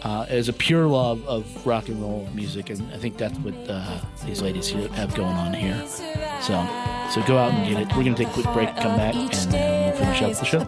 Uh, 0.02 0.24
as 0.28 0.48
a 0.48 0.52
pure 0.52 0.86
love 0.86 1.26
of 1.26 1.66
rock 1.66 1.88
and 1.88 2.00
roll 2.00 2.28
music, 2.34 2.70
and 2.70 2.80
I 2.92 2.98
think 2.98 3.16
that's 3.16 3.36
what 3.38 3.54
uh, 3.68 3.98
these 4.24 4.40
ladies 4.42 4.70
have 4.70 5.14
going 5.14 5.34
on 5.34 5.54
here. 5.54 5.82
So, 6.42 6.52
so 7.12 7.22
go 7.26 7.38
out 7.38 7.52
and 7.52 7.66
get 7.68 7.82
it. 7.82 7.96
We're 7.96 8.04
gonna 8.04 8.14
take 8.14 8.28
a 8.28 8.32
quick 8.32 8.46
break, 8.52 8.68
come 8.76 8.96
back, 8.96 9.14
and 9.14 9.32
then 9.52 9.90
we'll 9.90 9.98
finish 9.98 10.22
up 10.22 10.28
the 10.38 10.44
show. 10.44 10.64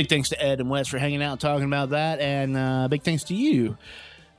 Big 0.00 0.08
thanks 0.08 0.30
to 0.30 0.42
Ed 0.42 0.60
and 0.60 0.70
Wes 0.70 0.88
for 0.88 0.96
hanging 0.96 1.22
out 1.22 1.32
and 1.32 1.40
talking 1.40 1.66
about 1.66 1.90
that, 1.90 2.20
and 2.20 2.56
uh, 2.56 2.88
big 2.88 3.02
thanks 3.02 3.22
to 3.24 3.34
you 3.34 3.76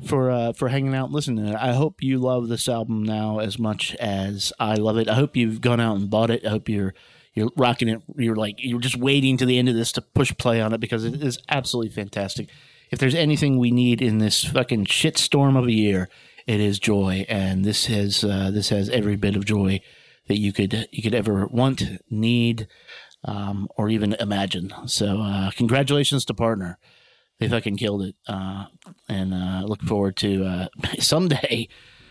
for 0.08 0.32
uh, 0.32 0.54
for 0.54 0.70
hanging 0.70 0.96
out 0.96 1.06
and 1.06 1.14
listening. 1.14 1.46
to 1.46 1.52
it. 1.52 1.56
I 1.56 1.74
hope 1.74 2.02
you 2.02 2.18
love 2.18 2.48
this 2.48 2.68
album 2.68 3.04
now 3.04 3.38
as 3.38 3.60
much 3.60 3.94
as 3.98 4.52
I 4.60 4.74
love 4.74 4.98
it. 4.98 5.08
I 5.08 5.14
hope 5.14 5.38
you've 5.38 5.62
gone 5.62 5.80
out 5.80 5.98
and 5.98 6.10
bought 6.10 6.32
it. 6.32 6.44
I 6.44 6.50
hope 6.50 6.68
you're 6.68 6.96
you're 7.36 7.52
rocking 7.56 7.90
it. 7.90 8.02
You're 8.16 8.36
like 8.36 8.56
you're 8.58 8.80
just 8.80 8.98
waiting 8.98 9.38
to 9.38 9.46
the 9.46 9.60
end 9.60 9.70
of 9.70 9.76
this 9.76 9.92
to 9.92 10.02
push 10.02 10.36
play 10.36 10.60
on 10.60 10.74
it 10.74 10.80
because 10.80 11.06
it 11.06 11.22
is 11.22 11.38
absolutely 11.48 11.92
fantastic. 11.92 12.50
If 12.90 12.98
there's 12.98 13.14
anything 13.14 13.60
we 13.60 13.70
need 13.70 14.02
in 14.02 14.18
this 14.18 14.44
fucking 14.44 14.86
shitstorm 14.86 15.56
of 15.60 15.68
a 15.68 15.72
year, 15.72 16.10
it 16.48 16.60
is 16.60 16.80
joy, 16.80 17.24
and 17.30 17.64
this 17.64 17.86
has 17.86 18.24
uh, 18.24 18.50
this 18.52 18.70
has 18.70 18.90
every 18.90 19.16
bit 19.16 19.36
of 19.36 19.46
joy 19.46 19.80
that 20.28 20.40
you 20.40 20.54
could 20.54 20.88
you 20.92 21.04
could 21.04 21.14
ever 21.14 21.46
want, 21.46 21.84
need, 22.10 22.68
um, 23.24 23.68
or 23.78 23.90
even 23.90 24.14
imagine. 24.14 24.74
So, 24.88 25.22
uh, 25.22 25.52
congratulations 25.52 26.26
to 26.26 26.34
Partner. 26.34 26.78
They 27.40 27.48
fucking 27.50 27.78
killed 27.78 28.04
it. 28.04 28.16
Uh, 28.28 28.66
and 29.10 29.34
uh, 29.34 29.64
look 29.66 29.82
forward 29.82 30.16
to 30.18 30.46
uh, 30.46 30.68
someday 31.00 31.68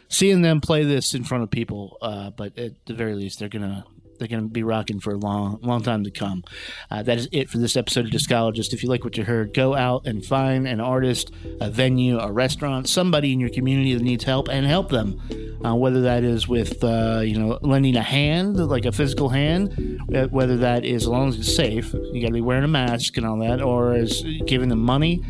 seeing 0.09 0.43
them 0.43 0.61
play 0.61 0.85
this 0.85 1.15
in 1.15 1.25
front 1.25 1.45
of 1.45 1.51
people. 1.51 1.97
Uh, 2.03 2.31
but 2.31 2.59
at 2.59 2.85
the 2.87 2.95
very 2.95 3.15
least, 3.15 3.39
they're 3.39 3.49
gonna 3.49 3.85
they're 4.21 4.29
gonna 4.29 4.49
be 4.49 4.63
rocking 4.63 5.01
for 5.01 5.13
a 5.13 5.17
long 5.17 5.59
long 5.63 5.83
time 5.83 6.05
to 6.05 6.11
come. 6.13 6.45
Uh, 6.91 7.03
that 7.03 7.19
is 7.19 7.29
it 7.33 7.51
for 7.51 7.59
this 7.59 7.77
episode 7.77 8.05
of 8.05 8.13
Discologist. 8.13 8.73
If 8.73 8.85
you 8.85 8.89
like 8.89 9.03
what 9.03 9.17
you 9.17 9.25
heard, 9.25 9.53
go 9.53 9.75
out 9.75 10.07
and 10.07 10.25
find 10.25 10.69
an 10.69 10.81
artist, 10.81 11.33
a 11.61 11.71
venue, 11.71 12.19
a 12.19 12.31
restaurant, 12.31 12.89
somebody 12.89 13.33
in 13.33 13.41
your 13.41 13.51
community 13.51 13.95
that 13.95 14.03
needs 14.03 14.23
help, 14.25 14.49
and 14.49 14.65
help 14.67 14.91
them. 14.91 15.21
Uh, 15.65 15.75
whether 15.75 16.03
that 16.03 16.23
is 16.23 16.47
with 16.49 16.83
uh, 16.85 17.21
you 17.25 17.39
know 17.39 17.59
lending 17.63 17.97
a 17.97 18.03
hand, 18.03 18.57
like 18.57 18.85
a 18.85 18.93
physical 18.93 19.29
hand, 19.29 20.01
uh, 20.15 20.27
whether 20.29 20.57
that 20.59 20.85
is 20.85 21.01
as 21.01 21.09
long 21.09 21.29
as 21.29 21.39
it's 21.39 21.57
safe, 21.57 21.95
you 21.95 22.21
got 22.21 22.29
to 22.29 22.35
be 22.35 22.41
wearing 22.43 22.65
a 22.65 22.69
mask 22.69 23.17
and 23.17 23.27
all 23.27 23.39
that, 23.39 23.63
or 23.63 23.95
is 23.95 24.23
giving 24.47 24.69
them 24.69 24.81
money. 24.81 25.23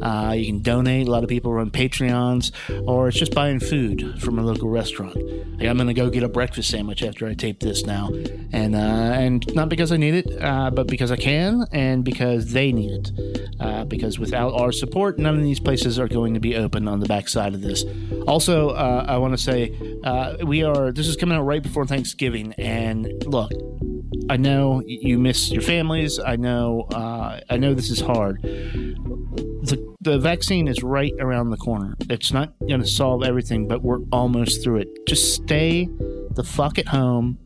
Uh, 0.00 0.34
you 0.36 0.46
can 0.46 0.62
donate. 0.62 1.06
A 1.06 1.10
lot 1.10 1.22
of 1.22 1.28
people 1.28 1.52
run 1.52 1.70
Patreons, 1.70 2.50
or 2.86 3.08
it's 3.08 3.18
just 3.18 3.34
buying 3.34 3.60
food 3.60 4.20
from 4.22 4.38
a 4.38 4.42
local 4.42 4.70
restaurant. 4.70 5.16
Like 5.58 5.68
I'm 5.68 5.76
gonna 5.76 5.92
go 5.92 6.08
get 6.08 6.22
a 6.22 6.28
breakfast 6.28 6.70
sandwich 6.70 7.02
after 7.02 7.26
I 7.26 7.34
tape 7.34 7.60
this 7.60 7.84
now, 7.84 8.08
and 8.52 8.74
uh, 8.74 8.78
and 8.78 9.54
not 9.54 9.68
because 9.68 9.92
I 9.92 9.96
need 9.96 10.14
it, 10.14 10.42
uh, 10.42 10.70
but 10.70 10.86
because 10.86 11.10
I 11.10 11.16
can, 11.16 11.66
and 11.72 12.04
because 12.04 12.52
they 12.52 12.72
need 12.72 12.90
it. 12.90 13.50
Uh, 13.60 13.84
because 13.84 14.18
without 14.18 14.54
our 14.54 14.72
support, 14.72 15.18
none 15.18 15.36
of 15.36 15.42
these 15.42 15.60
places 15.60 15.98
are 15.98 16.08
going 16.08 16.34
to 16.34 16.40
be 16.40 16.56
open 16.56 16.88
on 16.88 17.00
the 17.00 17.06
backside 17.06 17.54
of 17.54 17.60
this. 17.60 17.84
Also, 18.26 18.70
uh, 18.70 19.04
I 19.08 19.18
want 19.18 19.34
to 19.34 19.38
say 19.38 19.76
uh, 20.04 20.36
we 20.44 20.62
are. 20.62 20.92
This 20.92 21.08
is 21.08 21.16
coming 21.16 21.36
out 21.36 21.42
right 21.42 21.62
before 21.62 21.86
Thanksgiving, 21.86 22.54
and 22.54 23.10
look, 23.26 23.52
I 24.30 24.36
know 24.36 24.82
you 24.86 25.18
miss 25.18 25.50
your 25.50 25.62
families. 25.62 26.18
I 26.18 26.36
know. 26.36 26.86
Uh, 26.92 27.40
I 27.50 27.56
know 27.56 27.74
this 27.74 27.90
is 27.90 28.00
hard. 28.00 28.40
The 28.42 29.96
the 30.00 30.18
vaccine 30.18 30.68
is 30.68 30.82
right 30.82 31.12
around 31.18 31.50
the 31.50 31.56
corner. 31.56 31.96
It's 32.08 32.32
not 32.32 32.54
going 32.60 32.80
to 32.80 32.86
solve 32.86 33.24
everything, 33.24 33.68
but 33.68 33.82
we're 33.82 34.00
almost 34.12 34.62
through 34.62 34.78
it. 34.78 34.88
Just 35.06 35.34
stay 35.34 35.88
the 36.34 36.44
fuck 36.44 36.78
at 36.78 36.88
home 36.88 37.38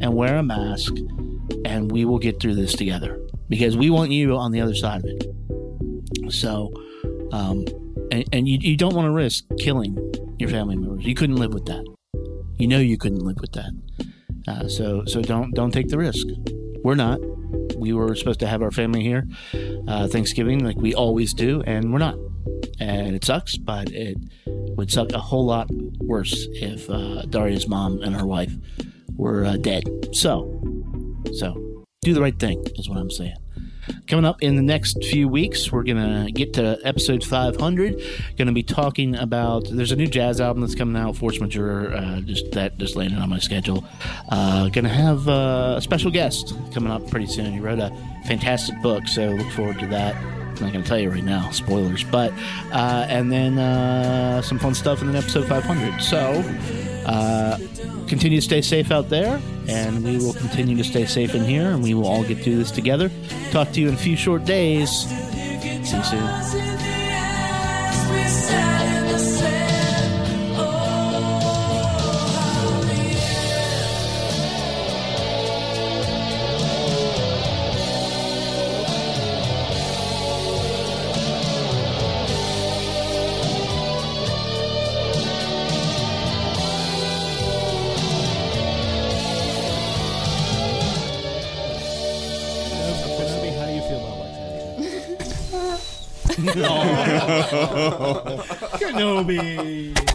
and 0.00 0.14
wear 0.14 0.36
a 0.36 0.42
mask, 0.42 0.92
and 1.64 1.90
we 1.90 2.04
will 2.04 2.18
get 2.18 2.40
through 2.40 2.54
this 2.54 2.74
together 2.74 3.20
because 3.48 3.76
we 3.76 3.90
want 3.90 4.10
you 4.10 4.36
on 4.36 4.52
the 4.52 4.60
other 4.60 4.74
side 4.74 5.04
of 5.04 5.06
it. 5.06 6.32
So, 6.32 6.72
um, 7.32 7.64
and, 8.10 8.24
and 8.32 8.48
you, 8.48 8.58
you 8.60 8.76
don't 8.76 8.94
want 8.94 9.06
to 9.06 9.12
risk 9.12 9.44
killing 9.58 9.96
your 10.38 10.50
family 10.50 10.76
members. 10.76 11.04
You 11.04 11.14
couldn't 11.14 11.36
live 11.36 11.54
with 11.54 11.66
that. 11.66 11.84
You 12.58 12.66
know 12.66 12.78
you 12.78 12.98
couldn't 12.98 13.20
live 13.20 13.38
with 13.40 13.52
that. 13.52 13.70
Uh, 14.46 14.68
so 14.68 15.04
so 15.04 15.22
don't 15.22 15.54
don't 15.54 15.70
take 15.70 15.88
the 15.88 15.98
risk. 15.98 16.26
We're 16.82 16.94
not. 16.94 17.20
We 17.76 17.92
were 17.92 18.14
supposed 18.14 18.40
to 18.40 18.46
have 18.46 18.62
our 18.62 18.70
family 18.70 19.02
here 19.02 19.26
uh, 19.86 20.08
Thanksgiving 20.08 20.64
like 20.64 20.76
we 20.76 20.94
always 20.94 21.34
do, 21.34 21.62
and 21.62 21.92
we're 21.92 21.98
not. 21.98 22.16
And 22.80 23.14
it 23.14 23.24
sucks, 23.24 23.56
but 23.56 23.90
it 23.90 24.16
would 24.46 24.90
suck 24.90 25.12
a 25.12 25.18
whole 25.18 25.44
lot 25.44 25.70
worse 26.00 26.46
if 26.52 26.88
uh, 26.88 27.22
Daria's 27.22 27.68
mom 27.68 28.00
and 28.02 28.14
her 28.14 28.26
wife 28.26 28.52
were 29.16 29.44
uh, 29.44 29.56
dead. 29.56 29.84
So, 30.12 30.60
so 31.34 31.84
do 32.02 32.14
the 32.14 32.20
right 32.20 32.38
thing 32.38 32.64
is 32.76 32.88
what 32.88 32.98
I'm 32.98 33.10
saying. 33.10 33.36
Coming 34.06 34.24
up 34.24 34.42
in 34.42 34.56
the 34.56 34.62
next 34.62 35.02
few 35.04 35.28
weeks, 35.28 35.72
we're 35.72 35.82
gonna 35.82 36.30
get 36.30 36.54
to 36.54 36.78
episode 36.84 37.24
500. 37.24 38.02
Gonna 38.36 38.52
be 38.52 38.62
talking 38.62 39.16
about. 39.16 39.66
There's 39.70 39.92
a 39.92 39.96
new 39.96 40.06
jazz 40.06 40.40
album 40.40 40.60
that's 40.60 40.74
coming 40.74 41.00
out, 41.00 41.16
Force 41.16 41.40
Majeure. 41.40 41.94
Uh, 41.94 42.20
just 42.20 42.52
that 42.52 42.78
just 42.78 42.96
landed 42.96 43.18
on 43.18 43.28
my 43.28 43.38
schedule. 43.38 43.84
Uh, 44.28 44.68
gonna 44.68 44.88
have 44.88 45.26
uh, 45.28 45.74
a 45.78 45.82
special 45.82 46.10
guest 46.10 46.54
coming 46.72 46.90
up 46.90 47.08
pretty 47.10 47.26
soon. 47.26 47.52
He 47.52 47.60
wrote 47.60 47.78
a 47.78 47.90
fantastic 48.26 48.80
book, 48.82 49.08
so 49.08 49.26
look 49.30 49.50
forward 49.52 49.78
to 49.78 49.86
that. 49.88 50.37
I'm 50.58 50.66
not 50.66 50.72
going 50.72 50.82
to 50.82 50.88
tell 50.88 50.98
you 50.98 51.10
right 51.10 51.24
now, 51.24 51.50
spoilers. 51.50 52.04
But 52.04 52.32
uh, 52.72 53.06
and 53.08 53.30
then 53.30 53.58
uh, 53.58 54.42
some 54.42 54.58
fun 54.58 54.74
stuff 54.74 55.02
in 55.02 55.12
the 55.12 55.18
episode 55.18 55.46
500. 55.46 56.02
So 56.02 56.18
uh, 57.06 57.58
continue 58.08 58.38
to 58.38 58.44
stay 58.44 58.60
safe 58.60 58.90
out 58.90 59.08
there, 59.08 59.40
and 59.68 60.04
we 60.04 60.18
will 60.18 60.34
continue 60.34 60.76
to 60.76 60.84
stay 60.84 61.06
safe 61.06 61.34
in 61.34 61.44
here, 61.44 61.70
and 61.70 61.82
we 61.82 61.94
will 61.94 62.06
all 62.06 62.24
get 62.24 62.38
through 62.38 62.56
this 62.56 62.70
together. 62.70 63.10
Talk 63.50 63.72
to 63.72 63.80
you 63.80 63.88
in 63.88 63.94
a 63.94 63.98
few 63.98 64.16
short 64.16 64.44
days. 64.44 64.90
See 64.90 65.96
you 65.96 66.04
soon. 66.04 66.87
Kenobi. 98.78 100.07